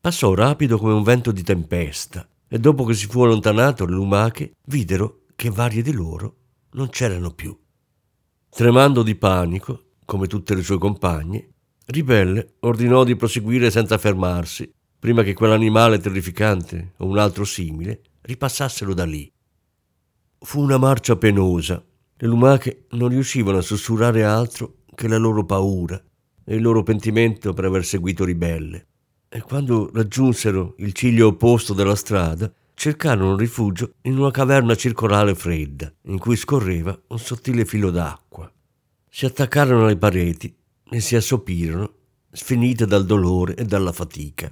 Passò 0.00 0.34
rapido 0.34 0.78
come 0.78 0.92
un 0.92 1.02
vento 1.02 1.32
di 1.32 1.42
tempesta 1.42 2.26
e 2.46 2.58
dopo 2.60 2.84
che 2.84 2.94
si 2.94 3.06
fu 3.06 3.22
allontanato 3.22 3.84
le 3.86 3.94
lumache 3.94 4.52
videro 4.66 5.24
che 5.34 5.50
varie 5.50 5.82
di 5.82 5.92
loro 5.92 6.36
non 6.74 6.90
c'erano 6.90 7.32
più. 7.32 7.58
Tremando 8.48 9.02
di 9.02 9.16
panico, 9.16 9.94
come 10.04 10.28
tutte 10.28 10.54
le 10.54 10.62
sue 10.62 10.78
compagne, 10.78 11.54
Ribelle 11.86 12.54
ordinò 12.60 13.02
di 13.02 13.16
proseguire 13.16 13.70
senza 13.70 13.98
fermarsi, 13.98 14.70
prima 14.98 15.24
che 15.24 15.34
quell'animale 15.34 15.98
terrificante 15.98 16.92
o 16.98 17.06
un 17.06 17.18
altro 17.18 17.44
simile 17.44 18.02
ripassassero 18.22 18.94
da 18.94 19.04
lì. 19.04 19.30
Fu 20.40 20.60
una 20.60 20.78
marcia 20.78 21.16
penosa. 21.16 21.84
Le 22.16 22.26
lumache 22.26 22.86
non 22.90 23.08
riuscivano 23.08 23.58
a 23.58 23.62
sussurrare 23.62 24.24
altro 24.24 24.78
che 24.94 25.08
la 25.08 25.16
loro 25.16 25.44
paura 25.44 26.00
e 26.44 26.54
il 26.54 26.62
loro 26.62 26.82
pentimento 26.82 27.52
per 27.52 27.64
aver 27.64 27.84
seguito 27.84 28.24
ribelle. 28.24 28.86
E 29.28 29.40
quando 29.42 29.90
raggiunsero 29.92 30.74
il 30.78 30.92
ciglio 30.92 31.28
opposto 31.28 31.74
della 31.74 31.96
strada, 31.96 32.50
cercarono 32.72 33.36
rifugio 33.36 33.94
in 34.02 34.16
una 34.16 34.30
caverna 34.30 34.76
circolare 34.76 35.34
fredda, 35.34 35.92
in 36.02 36.18
cui 36.18 36.36
scorreva 36.36 36.98
un 37.08 37.18
sottile 37.18 37.64
filo 37.64 37.90
d'acqua. 37.90 38.50
Si 39.10 39.26
attaccarono 39.26 39.84
alle 39.84 39.96
pareti 39.96 40.54
e 40.88 41.00
si 41.00 41.16
assopirono, 41.16 41.92
sfinite 42.30 42.86
dal 42.86 43.04
dolore 43.04 43.56
e 43.56 43.64
dalla 43.64 43.92
fatica. 43.92 44.48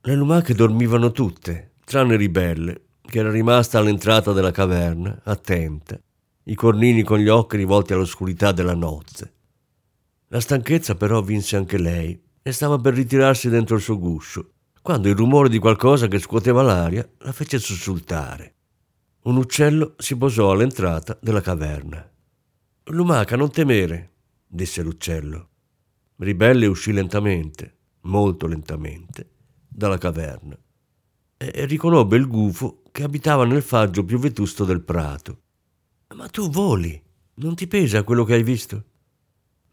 Le 0.00 0.14
lumache 0.14 0.54
dormivano 0.54 1.12
tutte, 1.12 1.74
tranne 1.84 2.16
Ribelle, 2.16 2.87
che 3.08 3.20
era 3.20 3.30
rimasta 3.30 3.78
all'entrata 3.78 4.32
della 4.32 4.50
caverna, 4.50 5.18
attenta, 5.24 5.98
i 6.44 6.54
cornini 6.54 7.02
con 7.02 7.18
gli 7.18 7.28
occhi 7.28 7.56
rivolti 7.56 7.94
all'oscurità 7.94 8.52
della 8.52 8.74
notte. 8.74 9.32
La 10.28 10.40
stanchezza 10.40 10.94
però 10.94 11.22
vinse 11.22 11.56
anche 11.56 11.78
lei 11.78 12.20
e 12.42 12.52
stava 12.52 12.78
per 12.78 12.92
ritirarsi 12.92 13.48
dentro 13.48 13.76
il 13.76 13.82
suo 13.82 13.98
guscio, 13.98 14.50
quando 14.82 15.08
il 15.08 15.16
rumore 15.16 15.48
di 15.48 15.58
qualcosa 15.58 16.06
che 16.06 16.18
scuoteva 16.18 16.60
l'aria 16.60 17.08
la 17.20 17.32
fece 17.32 17.58
sussultare. 17.58 18.54
Un 19.22 19.36
uccello 19.36 19.94
si 19.96 20.14
posò 20.14 20.50
all'entrata 20.50 21.16
della 21.18 21.40
caverna. 21.40 22.06
Lumaca, 22.84 23.36
non 23.36 23.50
temere, 23.50 24.10
disse 24.46 24.82
l'uccello. 24.82 25.48
Ribelle 26.16 26.66
uscì 26.66 26.92
lentamente, 26.92 27.76
molto 28.02 28.46
lentamente, 28.46 29.30
dalla 29.66 29.96
caverna 29.96 30.58
e 31.38 31.66
riconobbe 31.66 32.16
il 32.16 32.26
gufo 32.26 32.82
che 32.98 33.04
abitava 33.04 33.44
nel 33.44 33.62
faggio 33.62 34.04
più 34.04 34.18
vetusto 34.18 34.64
del 34.64 34.82
prato. 34.82 35.42
Ma 36.16 36.26
tu 36.26 36.50
voli, 36.50 37.00
non 37.34 37.54
ti 37.54 37.68
pesa 37.68 38.02
quello 38.02 38.24
che 38.24 38.34
hai 38.34 38.42
visto? 38.42 38.84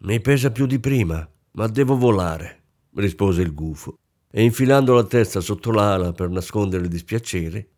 Mi 0.01 0.21
pesa 0.21 0.51
più 0.51 0.67
di 0.67 0.79
prima, 0.79 1.27
ma 1.53 1.65
devo 1.65 1.97
volare, 1.97 2.65
rispose 2.97 3.41
il 3.41 3.51
gufo, 3.51 3.97
e 4.29 4.43
infilando 4.43 4.93
la 4.93 5.05
testa 5.05 5.39
sotto 5.39 5.71
l'ala 5.71 6.11
per 6.11 6.29
nascondere 6.29 6.83
il 6.83 6.89
dispiacere, 6.89 7.69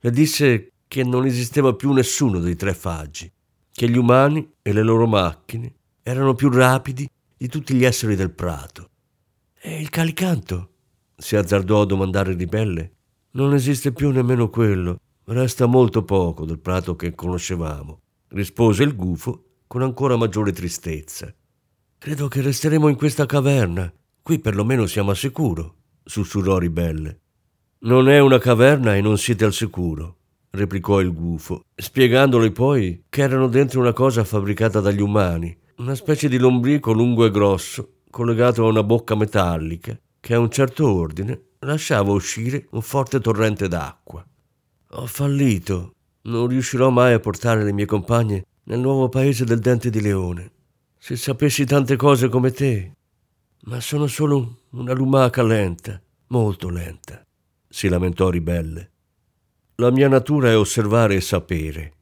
le 0.00 0.10
disse 0.10 0.72
che 0.88 1.04
non 1.04 1.24
esisteva 1.24 1.72
più 1.74 1.92
nessuno 1.92 2.40
dei 2.40 2.56
tre 2.56 2.74
faggi, 2.74 3.30
che 3.70 3.88
gli 3.88 3.98
umani 3.98 4.54
e 4.60 4.72
le 4.72 4.82
loro 4.82 5.06
macchine 5.06 5.72
erano 6.02 6.34
più 6.34 6.50
rapidi 6.50 7.08
di 7.36 7.46
tutti 7.46 7.74
gli 7.74 7.84
esseri 7.84 8.16
del 8.16 8.32
prato. 8.32 8.90
E 9.54 9.80
il 9.80 9.88
calicanto? 9.88 10.70
si 11.14 11.36
azzardò 11.36 11.82
a 11.82 11.86
domandare 11.86 12.34
Ribelle. 12.34 12.95
Non 13.36 13.52
esiste 13.52 13.92
più 13.92 14.12
nemmeno 14.12 14.48
quello, 14.48 14.98
resta 15.24 15.66
molto 15.66 16.02
poco 16.04 16.46
del 16.46 16.58
prato 16.58 16.96
che 16.96 17.14
conoscevamo, 17.14 18.00
rispose 18.28 18.82
il 18.82 18.96
gufo 18.96 19.42
con 19.66 19.82
ancora 19.82 20.16
maggiore 20.16 20.52
tristezza. 20.52 21.30
Credo 21.98 22.28
che 22.28 22.40
resteremo 22.40 22.88
in 22.88 22.96
questa 22.96 23.26
caverna. 23.26 23.92
Qui 24.22 24.38
perlomeno 24.38 24.86
siamo 24.86 25.10
al 25.10 25.18
sicuro, 25.18 25.74
sussurrò 26.02 26.56
Ribelle. 26.56 27.20
Non 27.80 28.08
è 28.08 28.20
una 28.20 28.38
caverna 28.38 28.96
e 28.96 29.02
non 29.02 29.18
siete 29.18 29.44
al 29.44 29.52
sicuro, 29.52 30.16
replicò 30.52 31.02
il 31.02 31.12
gufo, 31.12 31.60
spiegandole 31.74 32.50
poi 32.52 33.04
che 33.10 33.20
erano 33.20 33.48
dentro 33.48 33.80
una 33.80 33.92
cosa 33.92 34.24
fabbricata 34.24 34.80
dagli 34.80 35.02
umani, 35.02 35.54
una 35.76 35.94
specie 35.94 36.30
di 36.30 36.38
lombrico 36.38 36.92
lungo 36.92 37.26
e 37.26 37.30
grosso, 37.30 37.96
collegato 38.08 38.64
a 38.64 38.70
una 38.70 38.82
bocca 38.82 39.14
metallica, 39.14 39.94
che 40.20 40.32
a 40.32 40.38
un 40.38 40.50
certo 40.50 40.90
ordine 40.90 41.45
lasciava 41.60 42.12
uscire 42.12 42.66
un 42.70 42.82
forte 42.82 43.20
torrente 43.20 43.68
d'acqua. 43.68 44.24
Ho 44.90 45.06
fallito. 45.06 45.92
Non 46.22 46.48
riuscirò 46.48 46.90
mai 46.90 47.12
a 47.12 47.20
portare 47.20 47.62
le 47.62 47.72
mie 47.72 47.86
compagne 47.86 48.44
nel 48.64 48.80
nuovo 48.80 49.08
paese 49.08 49.44
del 49.44 49.60
dente 49.60 49.90
di 49.90 50.00
leone. 50.00 50.50
Se 50.98 51.16
sapessi 51.16 51.64
tante 51.64 51.96
cose 51.96 52.28
come 52.28 52.50
te. 52.50 52.92
Ma 53.66 53.80
sono 53.80 54.06
solo 54.06 54.62
una 54.70 54.92
lumaca 54.92 55.42
lenta, 55.42 56.00
molto 56.28 56.68
lenta, 56.68 57.24
si 57.68 57.88
lamentò 57.88 58.28
ribelle. 58.28 58.90
La 59.76 59.90
mia 59.90 60.08
natura 60.08 60.50
è 60.50 60.56
osservare 60.56 61.16
e 61.16 61.20
sapere. 61.20 61.92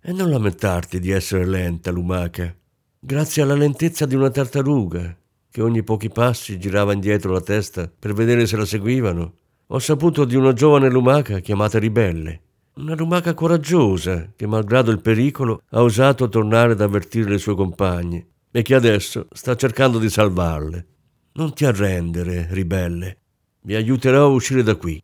E 0.00 0.12
non 0.12 0.30
lamentarti 0.30 0.98
di 0.98 1.10
essere 1.10 1.46
lenta, 1.46 1.90
lumaca. 1.90 2.54
Grazie 2.98 3.42
alla 3.42 3.54
lentezza 3.54 4.06
di 4.06 4.14
una 4.14 4.30
tartaruga, 4.30 5.16
che 5.52 5.60
ogni 5.60 5.82
pochi 5.82 6.08
passi 6.08 6.58
girava 6.58 6.94
indietro 6.94 7.30
la 7.30 7.42
testa 7.42 7.86
per 7.86 8.14
vedere 8.14 8.46
se 8.46 8.56
la 8.56 8.64
seguivano, 8.64 9.34
ho 9.66 9.78
saputo 9.78 10.24
di 10.24 10.34
una 10.34 10.54
giovane 10.54 10.88
lumaca 10.88 11.40
chiamata 11.40 11.78
Ribelle. 11.78 12.40
Una 12.76 12.94
lumaca 12.94 13.34
coraggiosa 13.34 14.32
che, 14.34 14.46
malgrado 14.46 14.90
il 14.90 15.02
pericolo, 15.02 15.60
ha 15.68 15.82
osato 15.82 16.30
tornare 16.30 16.72
ad 16.72 16.80
avvertire 16.80 17.28
le 17.28 17.36
sue 17.36 17.54
compagne 17.54 18.28
e 18.50 18.62
che 18.62 18.74
adesso 18.74 19.28
sta 19.30 19.54
cercando 19.54 19.98
di 19.98 20.08
salvarle. 20.08 20.86
Non 21.34 21.52
ti 21.52 21.66
arrendere, 21.66 22.46
ribelle. 22.50 23.18
Mi 23.64 23.74
aiuterò 23.74 24.24
a 24.24 24.28
uscire 24.28 24.62
da 24.62 24.74
qui. 24.76 25.02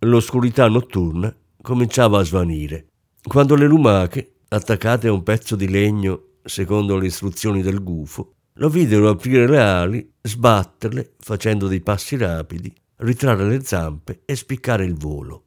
L'oscurità 0.00 0.66
notturna 0.68 1.34
cominciava 1.60 2.20
a 2.20 2.24
svanire, 2.24 2.86
quando 3.22 3.56
le 3.56 3.66
lumache, 3.66 4.36
attaccate 4.48 5.08
a 5.08 5.12
un 5.12 5.22
pezzo 5.22 5.54
di 5.54 5.68
legno 5.68 6.22
secondo 6.44 6.96
le 6.96 7.06
istruzioni 7.06 7.60
del 7.60 7.82
gufo, 7.82 8.36
lo 8.58 8.68
videro 8.68 9.08
aprire 9.08 9.46
le 9.46 9.60
ali, 9.60 10.12
sbatterle 10.20 11.14
facendo 11.18 11.68
dei 11.68 11.80
passi 11.80 12.16
rapidi, 12.16 12.72
ritrarre 12.96 13.46
le 13.46 13.62
zampe 13.62 14.22
e 14.24 14.34
spiccare 14.34 14.84
il 14.84 14.94
volo. 14.94 15.44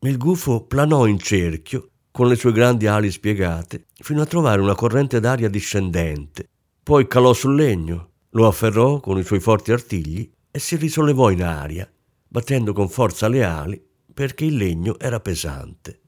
Il 0.00 0.18
gufo 0.18 0.64
planò 0.64 1.06
in 1.06 1.18
cerchio 1.18 1.90
con 2.10 2.28
le 2.28 2.36
sue 2.36 2.52
grandi 2.52 2.86
ali 2.86 3.10
spiegate 3.10 3.86
fino 3.94 4.22
a 4.22 4.26
trovare 4.26 4.60
una 4.60 4.74
corrente 4.74 5.20
d'aria 5.20 5.48
discendente. 5.48 6.48
Poi 6.82 7.06
calò 7.06 7.32
sul 7.32 7.54
legno, 7.54 8.10
lo 8.30 8.46
afferrò 8.46 9.00
con 9.00 9.18
i 9.18 9.24
suoi 9.24 9.40
forti 9.40 9.72
artigli 9.72 10.28
e 10.50 10.58
si 10.58 10.76
risollevò 10.76 11.30
in 11.30 11.42
aria, 11.42 11.90
battendo 12.28 12.72
con 12.72 12.88
forza 12.88 13.28
le 13.28 13.44
ali 13.44 13.82
perché 14.12 14.44
il 14.44 14.56
legno 14.56 14.98
era 14.98 15.20
pesante. 15.20 16.00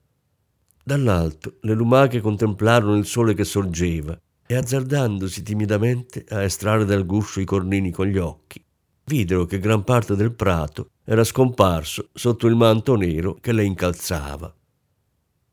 Dall'alto 0.85 1.59
le 1.63 1.75
lumache 1.75 2.21
contemplarono 2.21 2.97
il 2.97 3.07
sole 3.07 3.35
che 3.35 3.45
sorgeva 3.45 4.17
e 4.47 4.55
azzardandosi 4.55 5.43
timidamente 5.43 6.25
a 6.29 6.43
estrarre 6.43 6.85
dal 6.85 7.05
guscio 7.05 7.41
i 7.41 7.45
cornini 7.45 7.91
con 7.91 8.07
gli 8.07 8.19
occhi, 8.19 8.63
videro 9.05 9.45
che 9.45 9.59
gran 9.59 9.85
parte 9.85 10.15
del 10.15 10.35
prato 10.35 10.91
era 11.05 11.25
scomparso 11.25 12.09
sotto 12.13 12.47
il 12.47 12.57
manto 12.57 12.97
nero 12.97 13.35
che 13.41 13.53
le 13.53 13.65
incalzava. 13.65 14.55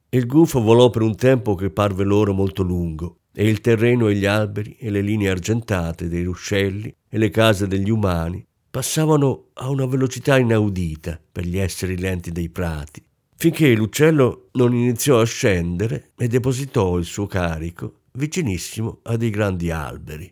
Il 0.09 0.25
gufo 0.27 0.61
volò 0.61 0.89
per 0.89 1.01
un 1.01 1.15
tempo 1.15 1.55
che 1.55 1.71
parve 1.71 2.03
loro 2.03 2.33
molto 2.33 2.61
lungo, 2.61 3.17
e 3.33 3.47
il 3.47 3.61
terreno 3.61 4.07
e 4.07 4.15
gli 4.15 4.25
alberi 4.25 4.77
e 4.79 4.91
le 4.91 5.01
linee 5.01 5.29
argentate 5.29 6.07
dei 6.07 6.23
ruscelli 6.23 6.95
e 7.09 7.17
le 7.17 7.31
case 7.31 7.67
degli 7.67 7.89
umani 7.89 8.45
passavano 8.69 9.49
a 9.53 9.69
una 9.69 9.87
velocità 9.87 10.37
inaudita 10.37 11.19
per 11.31 11.45
gli 11.45 11.57
esseri 11.57 11.97
lenti 11.97 12.31
dei 12.31 12.49
prati, 12.49 13.03
finché 13.35 13.73
l'uccello 13.75 14.49
non 14.53 14.73
iniziò 14.73 15.19
a 15.19 15.25
scendere 15.25 16.11
e 16.15 16.27
depositò 16.27 16.97
il 16.97 17.05
suo 17.05 17.25
carico 17.25 18.01
vicinissimo 18.15 18.99
a 19.03 19.17
dei 19.17 19.29
grandi 19.29 19.71
alberi. 19.71 20.31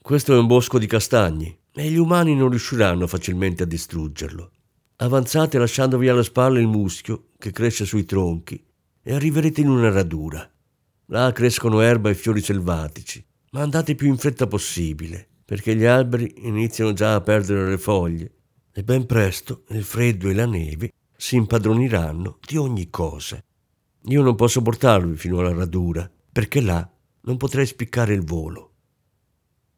Questo 0.00 0.34
è 0.34 0.38
un 0.38 0.46
bosco 0.46 0.78
di 0.78 0.86
castagni 0.86 1.56
e 1.72 1.90
gli 1.90 1.96
umani 1.96 2.36
non 2.36 2.50
riusciranno 2.50 3.06
facilmente 3.06 3.64
a 3.64 3.66
distruggerlo. 3.66 4.50
Avanzate 4.96 5.58
lasciandovi 5.58 6.08
alle 6.08 6.22
spalle 6.22 6.60
il 6.60 6.68
muschio 6.68 7.30
che 7.36 7.50
cresce 7.50 7.84
sui 7.84 8.04
tronchi 8.04 8.64
e 9.02 9.12
arriverete 9.12 9.60
in 9.60 9.68
una 9.68 9.90
radura. 9.90 10.48
Là 11.06 11.32
crescono 11.32 11.80
erba 11.80 12.10
e 12.10 12.14
fiori 12.14 12.40
selvatici, 12.40 13.24
ma 13.50 13.62
andate 13.62 13.96
più 13.96 14.08
in 14.08 14.16
fretta 14.16 14.46
possibile, 14.46 15.26
perché 15.44 15.74
gli 15.74 15.84
alberi 15.84 16.32
iniziano 16.46 16.92
già 16.92 17.14
a 17.14 17.20
perdere 17.20 17.68
le 17.68 17.78
foglie 17.78 18.32
e 18.72 18.84
ben 18.84 19.04
presto 19.06 19.64
il 19.70 19.82
freddo 19.82 20.28
e 20.28 20.34
la 20.34 20.46
neve 20.46 20.92
si 21.16 21.36
impadroniranno 21.36 22.38
di 22.46 22.56
ogni 22.56 22.88
cosa. 22.88 23.42
Io 24.06 24.22
non 24.22 24.34
posso 24.34 24.62
portarvi 24.62 25.16
fino 25.16 25.38
alla 25.38 25.54
radura, 25.54 26.08
perché 26.34 26.60
là 26.60 26.90
non 27.20 27.36
potrei 27.36 27.64
spiccare 27.64 28.12
il 28.12 28.24
volo. 28.24 28.72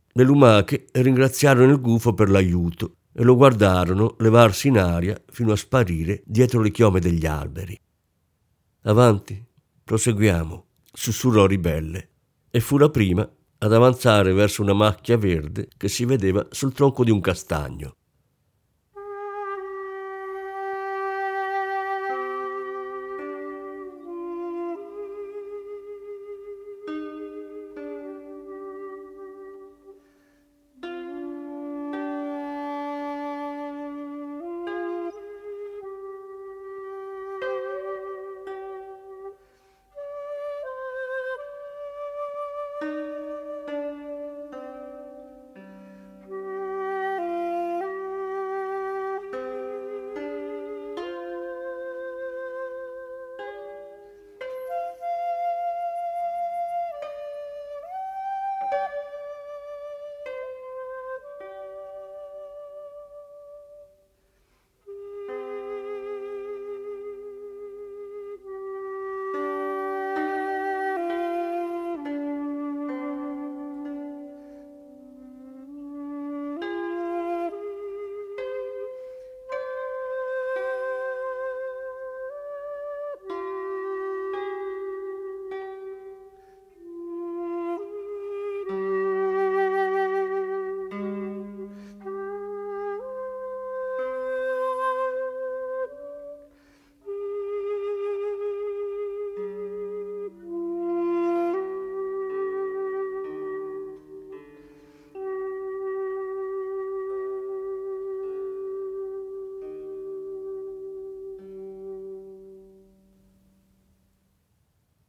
Le 0.08 0.24
lumache 0.24 0.86
ringraziarono 0.92 1.70
il 1.70 1.78
gufo 1.82 2.14
per 2.14 2.30
l'aiuto 2.30 2.96
e 3.12 3.22
lo 3.24 3.36
guardarono 3.36 4.16
levarsi 4.20 4.68
in 4.68 4.78
aria 4.78 5.22
fino 5.28 5.52
a 5.52 5.56
sparire 5.56 6.22
dietro 6.24 6.62
le 6.62 6.70
chiome 6.70 6.98
degli 6.98 7.26
alberi. 7.26 7.78
Avanti, 8.84 9.44
proseguiamo, 9.84 10.66
sussurrò 10.90 11.44
ribelle, 11.44 12.08
e 12.50 12.60
fu 12.60 12.78
la 12.78 12.88
prima 12.88 13.30
ad 13.58 13.72
avanzare 13.74 14.32
verso 14.32 14.62
una 14.62 14.72
macchia 14.72 15.18
verde 15.18 15.68
che 15.76 15.88
si 15.88 16.06
vedeva 16.06 16.46
sul 16.50 16.72
tronco 16.72 17.04
di 17.04 17.10
un 17.10 17.20
castagno. 17.20 17.96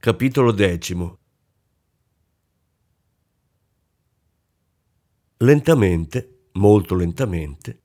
Capitolo 0.07 0.53
decimo 0.53 1.17
Lentamente, 5.39 6.47
molto 6.53 6.95
lentamente, 6.95 7.81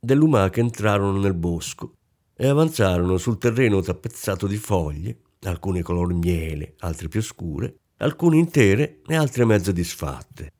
le 0.00 0.14
lumache 0.16 0.58
entrarono 0.58 1.20
nel 1.20 1.34
bosco 1.34 1.92
e 2.34 2.48
avanzarono 2.48 3.16
sul 3.16 3.38
terreno 3.38 3.80
tappezzato 3.80 4.48
di 4.48 4.56
foglie, 4.56 5.20
alcune 5.42 5.82
color 5.82 6.12
miele, 6.14 6.74
altre 6.78 7.06
più 7.06 7.22
scure, 7.22 7.76
alcune 7.98 8.38
intere 8.38 9.00
e 9.06 9.14
altre 9.14 9.44
mezze 9.44 9.72
disfatte. 9.72 10.54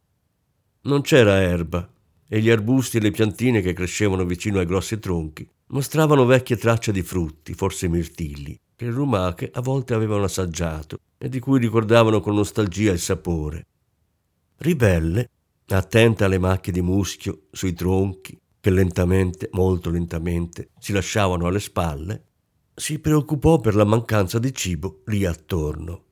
Non 0.83 1.01
c'era 1.01 1.41
erba 1.41 1.93
e 2.29 2.41
gli 2.41 2.49
arbusti 2.49 2.99
e 2.99 3.01
le 3.01 3.11
piantine 3.11 3.61
che 3.61 3.73
crescevano 3.73 4.25
vicino 4.25 4.61
ai 4.61 4.67
grossi 4.67 5.01
tronchi 5.01 5.51
mostravano 5.73 6.25
vecchie 6.27 6.57
tracce 6.57 6.93
di 6.93 7.03
frutti, 7.03 7.55
forse 7.55 7.89
mirtilli, 7.89 8.57
che 8.83 8.89
le 8.89 8.91
lumache 8.91 9.49
a 9.55 9.61
volte 9.61 9.95
avevano 9.95 10.25
assaggiato 10.25 10.99
e 11.17 11.29
di 11.29 11.39
cui 11.39 11.61
ricordavano 11.61 12.21
con 12.21 12.35
nostalgia 12.35 12.91
il 12.91 12.99
sapore. 12.99 13.67
Ribelle 14.57 15.31
attenta 15.69 16.25
alle 16.25 16.39
macchie 16.39 16.73
di 16.73 16.83
muschio 16.83 17.43
sui 17.53 17.75
tronchi 17.75 18.37
che 18.61 18.71
lentamente, 18.71 19.49
molto 19.53 19.89
lentamente, 19.89 20.71
si 20.81 20.93
lasciavano 20.93 21.47
alle 21.47 21.61
spalle, 21.61 22.25
si 22.75 22.99
preoccupò 22.99 23.61
per 23.61 23.77
la 23.77 23.85
mancanza 23.85 24.41
di 24.41 24.53
cibo 24.53 25.03
lì 25.07 25.25
attorno. 25.25 26.05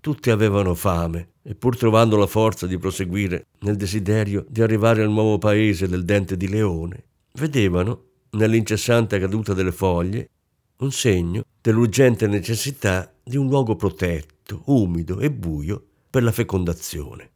Tutti 0.00 0.30
avevano 0.30 0.74
fame 0.74 1.32
e 1.42 1.56
pur 1.56 1.76
trovando 1.76 2.16
la 2.16 2.26
forza 2.26 2.68
di 2.68 2.78
proseguire 2.78 3.46
nel 3.60 3.76
desiderio 3.76 4.46
di 4.48 4.62
arrivare 4.62 5.02
al 5.02 5.10
nuovo 5.10 5.38
paese 5.38 5.88
del 5.88 6.04
dente 6.04 6.36
di 6.36 6.48
leone, 6.48 7.04
vedevano, 7.32 8.04
nell'incessante 8.30 9.18
caduta 9.18 9.54
delle 9.54 9.72
foglie, 9.72 10.30
un 10.78 10.90
segno 10.90 11.44
dell'urgente 11.62 12.26
necessità 12.26 13.14
di 13.22 13.36
un 13.36 13.46
luogo 13.46 13.76
protetto, 13.76 14.62
umido 14.66 15.20
e 15.20 15.30
buio 15.30 15.82
per 16.10 16.24
la 16.24 16.32
fecondazione. 16.32 17.30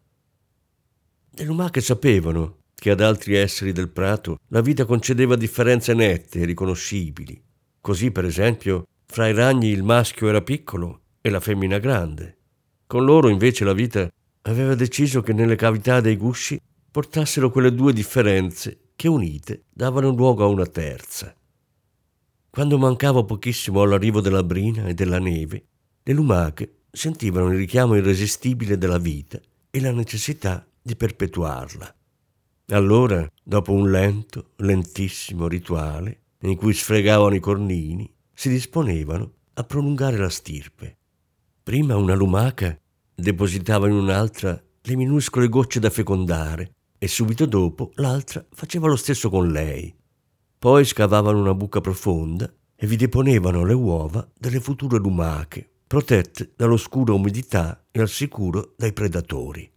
Le 1.30 1.44
lumache 1.44 1.80
sapevano 1.80 2.56
che 2.74 2.90
ad 2.90 3.00
altri 3.00 3.36
esseri 3.36 3.70
del 3.70 3.88
prato 3.88 4.40
la 4.48 4.60
vita 4.60 4.84
concedeva 4.84 5.36
differenze 5.36 5.94
nette 5.94 6.40
e 6.40 6.44
riconoscibili. 6.44 7.40
Così, 7.80 8.10
per 8.10 8.24
esempio, 8.24 8.86
fra 9.06 9.28
i 9.28 9.32
ragni 9.32 9.68
il 9.68 9.84
maschio 9.84 10.28
era 10.28 10.42
piccolo 10.42 11.02
e 11.20 11.30
la 11.30 11.40
femmina 11.40 11.78
grande. 11.78 12.36
Con 12.86 13.04
loro, 13.04 13.28
invece, 13.28 13.64
la 13.64 13.72
vita 13.72 14.10
aveva 14.42 14.74
deciso 14.74 15.22
che 15.22 15.32
nelle 15.32 15.56
cavità 15.56 16.00
dei 16.00 16.16
gusci 16.16 16.60
portassero 16.90 17.50
quelle 17.50 17.72
due 17.72 17.92
differenze 17.92 18.90
che 18.96 19.06
unite 19.06 19.62
davano 19.72 20.10
luogo 20.10 20.42
a 20.42 20.48
una 20.48 20.66
terza. 20.66 21.34
Quando 22.56 22.78
mancava 22.78 23.22
pochissimo 23.22 23.82
all'arrivo 23.82 24.22
della 24.22 24.42
brina 24.42 24.86
e 24.86 24.94
della 24.94 25.18
neve, 25.18 25.66
le 26.02 26.12
lumache 26.14 26.84
sentivano 26.90 27.50
il 27.50 27.58
richiamo 27.58 27.96
irresistibile 27.96 28.78
della 28.78 28.96
vita 28.96 29.38
e 29.68 29.78
la 29.78 29.92
necessità 29.92 30.66
di 30.80 30.96
perpetuarla. 30.96 31.94
Allora, 32.68 33.30
dopo 33.42 33.74
un 33.74 33.90
lento, 33.90 34.52
lentissimo 34.56 35.48
rituale, 35.48 36.20
in 36.44 36.56
cui 36.56 36.72
sfregavano 36.72 37.34
i 37.34 37.40
cornini, 37.40 38.10
si 38.32 38.48
disponevano 38.48 39.32
a 39.52 39.62
prolungare 39.62 40.16
la 40.16 40.30
stirpe. 40.30 40.96
Prima 41.62 41.96
una 41.96 42.14
lumaca 42.14 42.74
depositava 43.14 43.86
in 43.86 43.92
un'altra 43.92 44.58
le 44.80 44.96
minuscole 44.96 45.50
gocce 45.50 45.78
da 45.78 45.90
fecondare 45.90 46.72
e 46.96 47.06
subito 47.06 47.44
dopo 47.44 47.92
l'altra 47.96 48.42
faceva 48.50 48.88
lo 48.88 48.96
stesso 48.96 49.28
con 49.28 49.50
lei. 49.50 49.94
Poi 50.66 50.84
scavavano 50.84 51.38
una 51.38 51.54
buca 51.54 51.80
profonda 51.80 52.52
e 52.74 52.88
vi 52.88 52.96
deponevano 52.96 53.64
le 53.64 53.72
uova 53.72 54.28
delle 54.36 54.58
future 54.58 54.98
lumache, 54.98 55.64
protette 55.86 56.54
dall'oscura 56.56 57.12
umidità 57.12 57.86
e 57.92 58.00
al 58.00 58.08
sicuro 58.08 58.74
dai 58.76 58.92
predatori. 58.92 59.70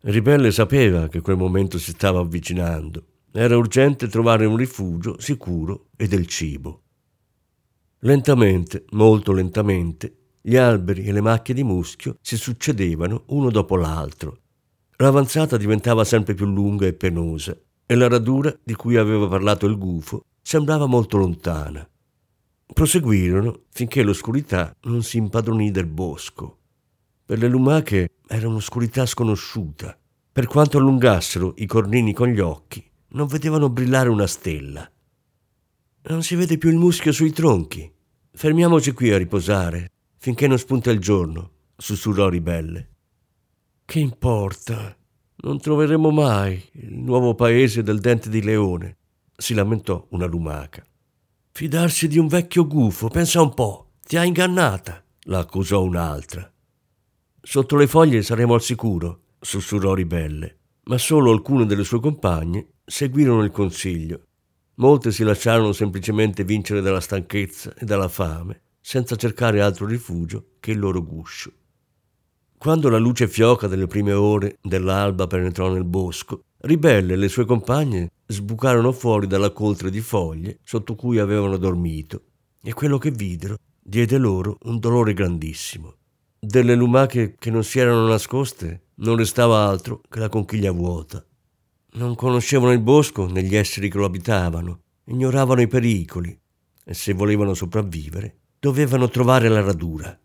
Ribelle 0.00 0.52
sapeva 0.52 1.08
che 1.08 1.22
quel 1.22 1.38
momento 1.38 1.78
si 1.78 1.92
stava 1.92 2.20
avvicinando. 2.20 3.06
Era 3.32 3.56
urgente 3.56 4.06
trovare 4.06 4.44
un 4.44 4.56
rifugio 4.56 5.18
sicuro 5.18 5.86
e 5.96 6.06
del 6.06 6.26
cibo. 6.26 6.82
Lentamente, 8.00 8.84
molto 8.90 9.32
lentamente, 9.32 10.14
gli 10.42 10.56
alberi 10.56 11.04
e 11.04 11.12
le 11.12 11.22
macchie 11.22 11.54
di 11.54 11.64
muschio 11.64 12.16
si 12.20 12.36
succedevano 12.36 13.22
uno 13.28 13.48
dopo 13.48 13.76
l'altro. 13.76 14.40
L'avanzata 14.96 15.56
diventava 15.56 16.04
sempre 16.04 16.34
più 16.34 16.44
lunga 16.44 16.84
e 16.84 16.92
penosa 16.92 17.58
e 17.90 17.94
la 17.94 18.06
radura 18.06 18.54
di 18.62 18.74
cui 18.74 18.96
aveva 18.96 19.26
parlato 19.28 19.64
il 19.64 19.78
gufo 19.78 20.26
sembrava 20.42 20.84
molto 20.84 21.16
lontana. 21.16 21.88
Proseguirono 22.66 23.62
finché 23.70 24.02
l'oscurità 24.02 24.76
non 24.82 25.02
si 25.02 25.16
impadronì 25.16 25.70
del 25.70 25.86
bosco. 25.86 26.58
Per 27.24 27.38
le 27.38 27.48
lumache 27.48 28.10
era 28.26 28.46
un'oscurità 28.46 29.06
sconosciuta. 29.06 29.98
Per 30.30 30.46
quanto 30.46 30.76
allungassero 30.76 31.54
i 31.56 31.64
cornini 31.64 32.12
con 32.12 32.28
gli 32.28 32.40
occhi, 32.40 32.86
non 33.12 33.26
vedevano 33.26 33.70
brillare 33.70 34.10
una 34.10 34.26
stella. 34.26 34.86
Non 36.10 36.22
si 36.22 36.34
vede 36.34 36.58
più 36.58 36.68
il 36.68 36.76
muschio 36.76 37.10
sui 37.10 37.32
tronchi. 37.32 37.90
Fermiamoci 38.32 38.92
qui 38.92 39.10
a 39.12 39.16
riposare, 39.16 39.92
finché 40.18 40.46
non 40.46 40.58
spunta 40.58 40.90
il 40.90 41.00
giorno, 41.00 41.52
sussurrò 41.74 42.28
Ribelle. 42.28 42.88
Che 43.86 43.98
importa? 43.98 44.94
Non 45.40 45.60
troveremo 45.60 46.10
mai 46.10 46.60
il 46.72 46.94
nuovo 46.94 47.34
paese 47.36 47.84
del 47.84 48.00
dente 48.00 48.28
di 48.28 48.42
leone, 48.42 48.96
si 49.36 49.54
lamentò 49.54 50.04
una 50.10 50.26
lumaca. 50.26 50.84
Fidarsi 51.52 52.08
di 52.08 52.18
un 52.18 52.26
vecchio 52.26 52.66
gufo, 52.66 53.06
pensa 53.06 53.40
un 53.40 53.54
po', 53.54 53.92
ti 54.04 54.16
ha 54.16 54.24
ingannata, 54.24 55.04
la 55.22 55.38
accusò 55.38 55.84
un'altra. 55.84 56.52
Sotto 57.40 57.76
le 57.76 57.86
foglie 57.86 58.22
saremo 58.22 58.54
al 58.54 58.62
sicuro, 58.62 59.20
sussurrò 59.38 59.94
Ribelle, 59.94 60.56
ma 60.84 60.98
solo 60.98 61.30
alcune 61.30 61.66
delle 61.66 61.84
sue 61.84 62.00
compagne 62.00 62.74
seguirono 62.84 63.44
il 63.44 63.52
consiglio. 63.52 64.22
Molte 64.76 65.12
si 65.12 65.22
lasciarono 65.22 65.72
semplicemente 65.72 66.42
vincere 66.42 66.80
dalla 66.80 67.00
stanchezza 67.00 67.74
e 67.74 67.84
dalla 67.84 68.08
fame, 68.08 68.62
senza 68.80 69.14
cercare 69.14 69.60
altro 69.60 69.86
rifugio 69.86 70.54
che 70.58 70.72
il 70.72 70.80
loro 70.80 71.02
guscio. 71.04 71.52
Quando 72.58 72.88
la 72.88 72.98
luce 72.98 73.28
fioca 73.28 73.68
delle 73.68 73.86
prime 73.86 74.12
ore 74.12 74.58
dell'alba 74.60 75.28
penetrò 75.28 75.70
nel 75.72 75.84
bosco, 75.84 76.42
Ribelle 76.62 77.12
e 77.12 77.16
le 77.16 77.28
sue 77.28 77.44
compagne 77.44 78.10
sbucarono 78.26 78.90
fuori 78.90 79.28
dalla 79.28 79.52
coltre 79.52 79.90
di 79.90 80.00
foglie 80.00 80.58
sotto 80.64 80.96
cui 80.96 81.20
avevano 81.20 81.56
dormito, 81.56 82.22
e 82.60 82.74
quello 82.74 82.98
che 82.98 83.12
videro 83.12 83.58
diede 83.80 84.18
loro 84.18 84.58
un 84.62 84.80
dolore 84.80 85.14
grandissimo. 85.14 85.94
Delle 86.36 86.74
lumache 86.74 87.36
che 87.38 87.50
non 87.50 87.62
si 87.62 87.78
erano 87.78 88.08
nascoste 88.08 88.86
non 88.96 89.16
restava 89.16 89.64
altro 89.64 90.00
che 90.08 90.18
la 90.18 90.28
conchiglia 90.28 90.72
vuota. 90.72 91.24
Non 91.92 92.16
conoscevano 92.16 92.72
il 92.72 92.80
bosco 92.80 93.28
né 93.28 93.44
gli 93.44 93.54
esseri 93.54 93.88
che 93.88 93.98
lo 93.98 94.04
abitavano, 94.04 94.80
ignoravano 95.04 95.60
i 95.60 95.68
pericoli 95.68 96.36
e 96.84 96.92
se 96.92 97.12
volevano 97.12 97.54
sopravvivere 97.54 98.36
dovevano 98.58 99.08
trovare 99.08 99.48
la 99.48 99.60
radura. 99.60 100.18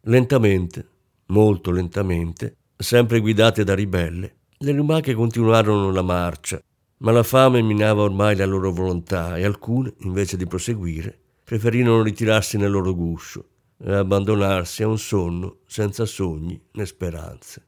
Lentamente, 0.00 0.88
molto 1.26 1.70
lentamente, 1.70 2.56
sempre 2.76 3.20
guidate 3.20 3.64
da 3.64 3.74
ribelle, 3.74 4.36
le 4.58 4.72
lumache 4.72 5.14
continuarono 5.14 5.90
la 5.90 6.02
marcia, 6.02 6.60
ma 6.98 7.12
la 7.12 7.22
fame 7.22 7.60
minava 7.62 8.02
ormai 8.02 8.36
la 8.36 8.46
loro 8.46 8.72
volontà 8.72 9.36
e 9.36 9.44
alcune, 9.44 9.94
invece 10.00 10.36
di 10.36 10.46
proseguire, 10.46 11.18
preferirono 11.44 12.02
ritirarsi 12.02 12.56
nel 12.56 12.70
loro 12.70 12.94
guscio 12.94 13.48
e 13.78 13.92
abbandonarsi 13.92 14.82
a 14.82 14.88
un 14.88 14.98
sonno 14.98 15.58
senza 15.66 16.06
sogni 16.06 16.60
né 16.72 16.86
speranze. 16.86 17.66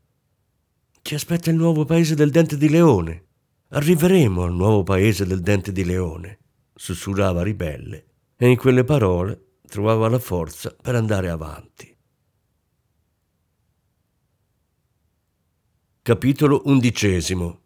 Ci 1.03 1.15
aspetta 1.15 1.51
il 1.51 1.57
nuovo 1.57 1.85
paese 1.85 2.15
del 2.15 2.31
dente 2.31 2.57
di 2.57 2.69
leone. 2.69 3.25
Arriveremo 3.71 4.43
al 4.43 4.55
nuovo 4.55 4.83
paese 4.83 5.27
del 5.27 5.41
dente 5.41 5.73
di 5.73 5.85
leone, 5.85 6.39
sussurrava 6.75 7.43
ribelle, 7.43 8.07
e 8.37 8.49
in 8.49 8.57
quelle 8.57 8.85
parole 8.85 9.57
trovava 9.67 10.09
la 10.09 10.19
forza 10.19 10.75
per 10.81 10.95
andare 10.95 11.29
avanti. 11.29 11.95
Capitolo 16.09 16.63
undicesimo 16.65 17.61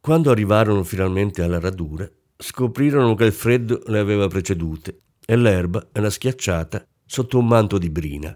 Quando 0.00 0.30
arrivarono 0.30 0.84
finalmente 0.84 1.42
alla 1.42 1.60
radura, 1.60 2.10
scoprirono 2.34 3.14
che 3.14 3.24
il 3.24 3.32
freddo 3.32 3.82
le 3.88 3.98
aveva 3.98 4.26
precedute 4.26 5.00
e 5.26 5.36
l'erba 5.36 5.88
era 5.92 6.08
schiacciata 6.08 6.82
sotto 7.04 7.38
un 7.38 7.46
manto 7.46 7.76
di 7.76 7.90
brina. 7.90 8.34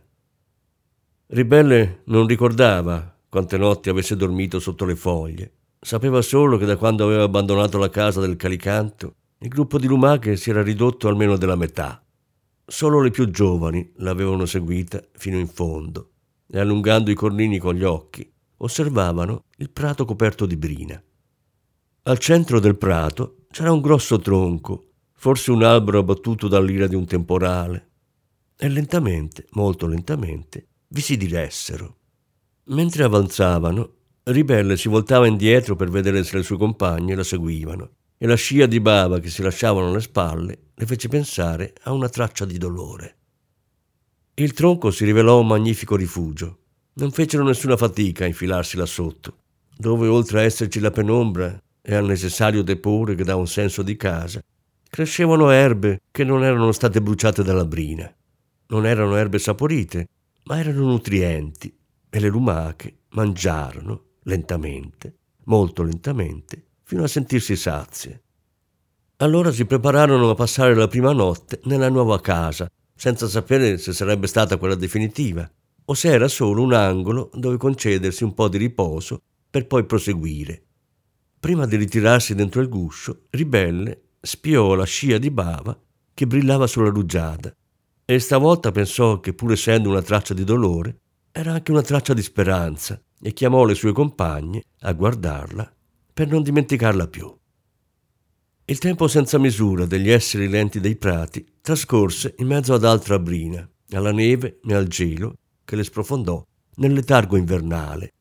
Ribelle 1.29 2.03
non 2.05 2.27
ricordava 2.27 3.19
quante 3.31 3.57
notti 3.57 3.89
avesse 3.89 4.15
dormito 4.15 4.61
sotto 4.61 4.85
le 4.85 4.97
foglie. 4.97 5.53
Sapeva 5.81 6.21
solo 6.21 6.59
che 6.59 6.67
da 6.67 6.77
quando 6.77 7.05
aveva 7.05 7.23
abbandonato 7.23 7.79
la 7.79 7.89
casa 7.89 8.21
del 8.21 8.37
calicanto, 8.37 9.15
il 9.39 9.49
gruppo 9.49 9.79
di 9.79 9.87
lumache 9.87 10.37
si 10.37 10.51
era 10.51 10.63
ridotto 10.63 11.09
almeno 11.09 11.39
della 11.39 11.57
metà. 11.57 12.02
Solo 12.73 13.03
le 13.03 13.11
più 13.11 13.29
giovani 13.29 13.93
l'avevano 13.97 14.47
seguita 14.47 15.05
fino 15.13 15.39
in 15.39 15.47
fondo 15.47 16.13
e 16.51 16.59
allungando 16.59 17.11
i 17.11 17.15
cornini 17.15 17.59
con 17.59 17.75
gli 17.75 17.85
occhi 17.85 18.27
osservavano 18.57 19.45
il 19.59 19.69
prato 19.69 20.07
coperto 20.07 20.47
di 20.47 20.57
brina. 20.57 21.01
Al 22.05 22.19
centro 22.19 22.61
del 22.61 22.79
prato 22.79 23.45
c'era 23.51 23.73
un 23.73 23.83
grosso 23.83 24.19
tronco, 24.21 24.93
forse 25.13 25.51
un 25.51 25.63
albero 25.63 25.99
abbattuto 25.99 26.49
dall'ira 26.49 26.87
di 26.87 26.95
un 26.95 27.05
temporale. 27.05 27.91
E 28.57 28.71
lentamente, 28.71 29.45
molto 29.51 29.87
lentamente, 29.87 30.69
vi 30.89 31.03
si 31.03 31.19
diressero. 31.19 31.97
Mentre 32.69 33.05
avanzavano, 33.05 33.97
Ribelle 34.23 34.79
si 34.79 34.89
voltava 34.89 35.27
indietro 35.27 35.77
per 35.77 35.91
vedere 35.91 36.25
se 36.25 36.39
le 36.39 36.43
sue 36.43 36.57
compagne 36.57 37.15
la 37.15 37.23
seguivano 37.23 37.97
e 38.23 38.27
la 38.29 38.37
scia 38.37 38.67
di 38.67 38.79
bava 38.79 39.19
che 39.19 39.29
si 39.29 39.43
lasciavano 39.43 39.89
alle 39.89 40.01
spalle 40.01 40.59
le 40.77 40.87
fece 40.87 41.09
pensare 41.09 41.75
a 41.83 41.93
una 41.93 42.09
traccia 42.09 42.45
di 42.45 42.57
dolore. 42.57 43.17
Il 44.35 44.53
tronco 44.53 44.93
si 44.93 45.05
rivelò 45.05 45.41
un 45.41 45.49
magnifico 45.49 45.97
rifugio. 45.97 46.59
Non 46.93 47.11
fecero 47.11 47.43
nessuna 47.43 47.77
fatica 47.77 48.23
a 48.23 48.29
infilarsi 48.29 48.77
là 48.77 48.87
sotto, 48.87 49.39
dove 49.77 50.07
oltre 50.07 50.39
a 50.39 50.43
esserci 50.45 50.79
la 50.79 50.93
penombra 50.93 51.61
e 51.83 51.97
al 51.97 52.05
necessario 52.05 52.63
depore 52.63 53.17
che 53.17 53.25
dà 53.25 53.35
un 53.35 53.49
senso 53.49 53.83
di 53.83 53.97
casa, 53.97 54.41
crescevano 54.89 55.51
erbe 55.51 56.03
che 56.13 56.23
non 56.23 56.45
erano 56.45 56.71
state 56.71 57.03
bruciate 57.03 57.43
dalla 57.43 57.65
brina. 57.65 58.09
Non 58.69 58.87
erano 58.87 59.17
erbe 59.17 59.41
saporite, 59.41 60.09
ma 60.45 60.61
erano 60.61 60.83
nutrienti 60.87 61.77
e 62.09 62.21
le 62.21 62.29
lumache 62.29 62.99
mangiarono 63.09 64.05
lentamente, 64.23 65.17
molto 65.47 65.83
lentamente, 65.83 66.67
fino 66.93 67.05
a 67.05 67.09
sentirsi 67.09 67.57
sazie. 67.57 68.23
Allora 69.17 69.51
si 69.51 69.65
prepararono 69.65 70.29
a 70.29 70.35
passare 70.35 70.75
la 70.75 70.89
prima 70.89 71.13
notte 71.13 71.59
nella 71.65 71.89
nuova 71.89 72.21
casa, 72.21 72.71
senza 72.95 73.29
sapere 73.29 73.79
se 73.79 73.95
sarebbe 73.95 74.27
stata 74.27 74.59
quella 74.59 74.75
definitiva 74.75 75.51
o 75.87 75.95
se 75.95 76.09
era 76.09 76.29
solo 76.29 76.61
un 76.61 76.75
angolo 76.75 77.31
dove 77.33 77.57
concedersi 77.57 78.25
un 78.25 78.35
po' 78.35 78.49
di 78.49 78.59
riposo 78.59 79.23
per 79.49 79.67
poi 79.67 79.87
proseguire. 79.87 80.65
Prima 81.41 81.65
di 81.65 81.77
ritirarsi 81.77 82.35
dentro 82.35 82.61
il 82.61 82.69
guscio, 82.69 83.23
Ribelle 83.31 84.09
spiò 84.21 84.75
la 84.75 84.85
scia 84.85 85.17
di 85.17 85.31
bava 85.31 85.75
che 86.13 86.27
brillava 86.27 86.67
sulla 86.67 86.91
rugiada 86.91 87.57
e 88.05 88.19
stavolta 88.19 88.71
pensò 88.71 89.19
che 89.19 89.33
pur 89.33 89.53
essendo 89.53 89.89
una 89.89 90.03
traccia 90.03 90.35
di 90.35 90.45
dolore, 90.45 90.99
era 91.33 91.53
anche 91.53 91.71
una 91.71 91.81
traccia 91.81 92.13
di 92.13 92.21
speranza 92.21 93.01
e 93.19 93.33
chiamò 93.33 93.65
le 93.65 93.75
sue 93.75 93.93
compagne 93.93 94.63
a 94.81 94.93
guardarla 94.93 95.77
per 96.13 96.29
non 96.29 96.43
dimenticarla 96.43 97.09
più. 97.09 97.35
Il 98.65 98.79
tempo 98.79 99.09
senza 99.09 99.39
misura 99.39 99.87
degli 99.87 100.11
esseri 100.11 100.49
lenti 100.49 100.79
dei 100.79 100.97
prati 100.97 101.45
trascorse 101.61 102.35
in 102.39 102.47
mezzo 102.47 102.75
ad 102.75 102.85
altra 102.85 103.19
brina, 103.19 103.69
alla 103.91 104.13
neve 104.13 104.61
e 104.65 104.75
al 104.75 104.87
gelo 104.87 105.37
che 105.65 105.77
le 105.77 105.85
sprofondò 105.85 106.45
nel 106.77 106.93
letargo 106.93 107.37
invernale. 107.37 108.13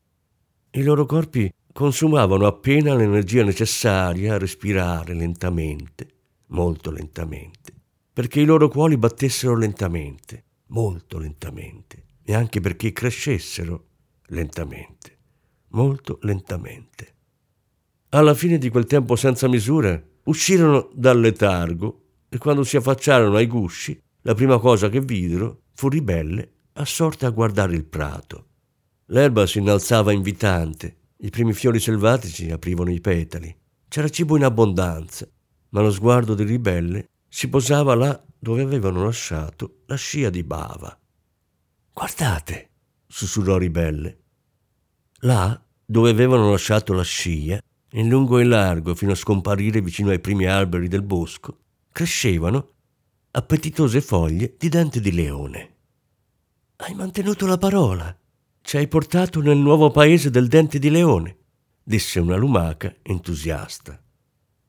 I 0.72 0.82
loro 0.82 1.06
corpi 1.06 1.52
consumavano 1.72 2.46
appena 2.46 2.94
l'energia 2.94 3.44
necessaria 3.44 4.34
a 4.34 4.38
respirare 4.38 5.14
lentamente, 5.14 6.08
molto 6.48 6.90
lentamente, 6.90 7.72
perché 8.12 8.40
i 8.40 8.44
loro 8.44 8.68
cuori 8.68 8.96
battessero 8.96 9.56
lentamente, 9.56 10.44
molto 10.68 11.18
lentamente, 11.18 12.04
e 12.22 12.34
anche 12.34 12.60
perché 12.60 12.92
crescessero 12.92 13.86
lentamente, 14.26 15.18
molto 15.68 16.18
lentamente. 16.22 17.14
Alla 18.14 18.34
fine 18.34 18.58
di 18.58 18.68
quel 18.68 18.84
tempo 18.84 19.16
senza 19.16 19.48
misura, 19.48 20.00
uscirono 20.24 20.90
dal 20.92 21.18
letargo 21.18 22.00
e 22.28 22.36
quando 22.36 22.62
si 22.62 22.76
affacciarono 22.76 23.36
ai 23.36 23.46
gusci, 23.46 23.98
la 24.22 24.34
prima 24.34 24.58
cosa 24.58 24.90
che 24.90 25.00
videro 25.00 25.62
fu 25.72 25.88
Ribelle 25.88 26.52
assorta 26.74 27.26
a 27.26 27.30
guardare 27.30 27.74
il 27.74 27.86
prato. 27.86 28.48
L'erba 29.06 29.46
si 29.46 29.60
innalzava 29.60 30.12
invitante, 30.12 30.96
i 31.20 31.30
primi 31.30 31.54
fiori 31.54 31.80
selvatici 31.80 32.50
aprivano 32.50 32.90
i 32.90 33.00
petali. 33.00 33.54
C'era 33.88 34.10
cibo 34.10 34.36
in 34.36 34.44
abbondanza, 34.44 35.26
ma 35.70 35.80
lo 35.80 35.90
sguardo 35.90 36.34
di 36.34 36.44
Ribelle 36.44 37.08
si 37.26 37.48
posava 37.48 37.94
là 37.94 38.22
dove 38.38 38.60
avevano 38.60 39.04
lasciato 39.04 39.84
la 39.86 39.96
scia 39.96 40.28
di 40.28 40.42
bava. 40.42 40.98
Guardate, 41.94 42.68
sussurrò 43.06 43.56
Ribelle. 43.56 44.18
Là, 45.20 45.58
dove 45.82 46.10
avevano 46.10 46.50
lasciato 46.50 46.92
la 46.92 47.04
scia, 47.04 47.58
in 47.92 48.08
lungo 48.08 48.38
e 48.38 48.44
largo 48.44 48.94
fino 48.94 49.12
a 49.12 49.16
scomparire 49.16 49.80
vicino 49.80 50.10
ai 50.10 50.20
primi 50.20 50.46
alberi 50.46 50.88
del 50.88 51.02
bosco, 51.02 51.58
crescevano 51.90 52.68
appetitose 53.32 54.00
foglie 54.00 54.54
di 54.58 54.68
dente 54.68 55.00
di 55.00 55.12
leone. 55.12 55.74
Hai 56.76 56.94
mantenuto 56.94 57.46
la 57.46 57.58
parola. 57.58 58.16
Ci 58.60 58.76
hai 58.76 58.88
portato 58.88 59.40
nel 59.40 59.58
nuovo 59.58 59.90
paese 59.90 60.30
del 60.30 60.48
dente 60.48 60.78
di 60.78 60.88
leone, 60.88 61.36
disse 61.82 62.20
una 62.20 62.36
lumaca 62.36 62.94
entusiasta. 63.02 64.00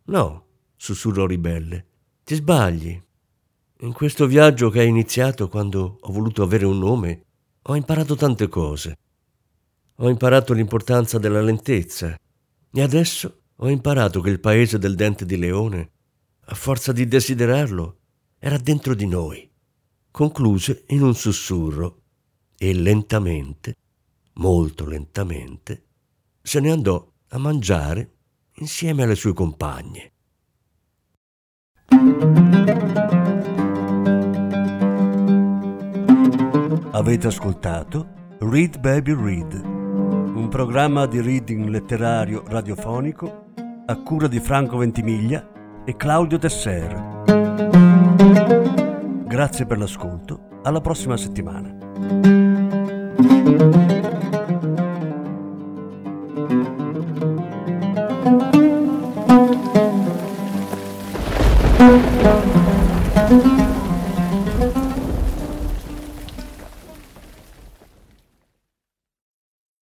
No, 0.05 0.45
sussurrò 0.75 1.25
Ribelle, 1.25 1.86
ti 2.23 2.36
sbagli. 2.36 2.99
In 3.79 3.93
questo 3.93 4.25
viaggio 4.25 4.69
che 4.69 4.79
hai 4.79 4.88
iniziato 4.88 5.47
quando 5.47 5.97
ho 6.01 6.12
voluto 6.12 6.41
avere 6.41 6.65
un 6.65 6.79
nome, 6.79 7.25
ho 7.63 7.75
imparato 7.75 8.15
tante 8.15 8.47
cose. 8.47 8.97
Ho 9.97 10.09
imparato 10.09 10.53
l'importanza 10.53 11.19
della 11.19 11.41
lentezza, 11.41 12.17
e 12.75 12.81
adesso 12.81 13.41
ho 13.55 13.69
imparato 13.69 14.19
che 14.19 14.31
il 14.31 14.39
paese 14.39 14.79
del 14.79 14.95
dente 14.95 15.25
di 15.25 15.38
leone, 15.38 15.91
a 16.45 16.55
forza 16.55 16.91
di 16.91 17.07
desiderarlo, 17.07 17.99
era 18.39 18.57
dentro 18.57 18.95
di 18.95 19.05
noi. 19.05 19.47
Concluse 20.09 20.83
in 20.88 21.03
un 21.03 21.13
sussurro 21.13 22.01
e 22.57 22.73
lentamente, 22.73 23.75
molto 24.33 24.86
lentamente, 24.86 25.86
se 26.41 26.59
ne 26.59 26.71
andò 26.71 27.12
a 27.29 27.38
mangiare 27.38 28.15
insieme 28.55 29.03
alle 29.03 29.15
sue 29.15 29.33
compagne. 29.33 30.12
Avete 36.91 37.27
ascoltato 37.27 38.38
Read 38.39 38.79
Baby 38.79 39.13
Read 39.13 39.72
un 40.34 40.48
programma 40.50 41.06
di 41.06 41.22
reading 41.22 41.67
letterario 41.67 42.43
radiofonico 42.48 43.52
a 43.86 43.96
cura 43.98 44.28
di 44.28 44.39
Franco 44.39 44.78
Ventimiglia 44.78 45.48
e 45.86 45.96
Claudio 45.96 46.39
Tesser. 46.39 47.22
Grazie 49.26 49.65
per 49.67 49.78
l'ascolto, 49.78 50.62
alla 50.63 50.82
prossima 50.82 51.17
settimana. 51.17 51.82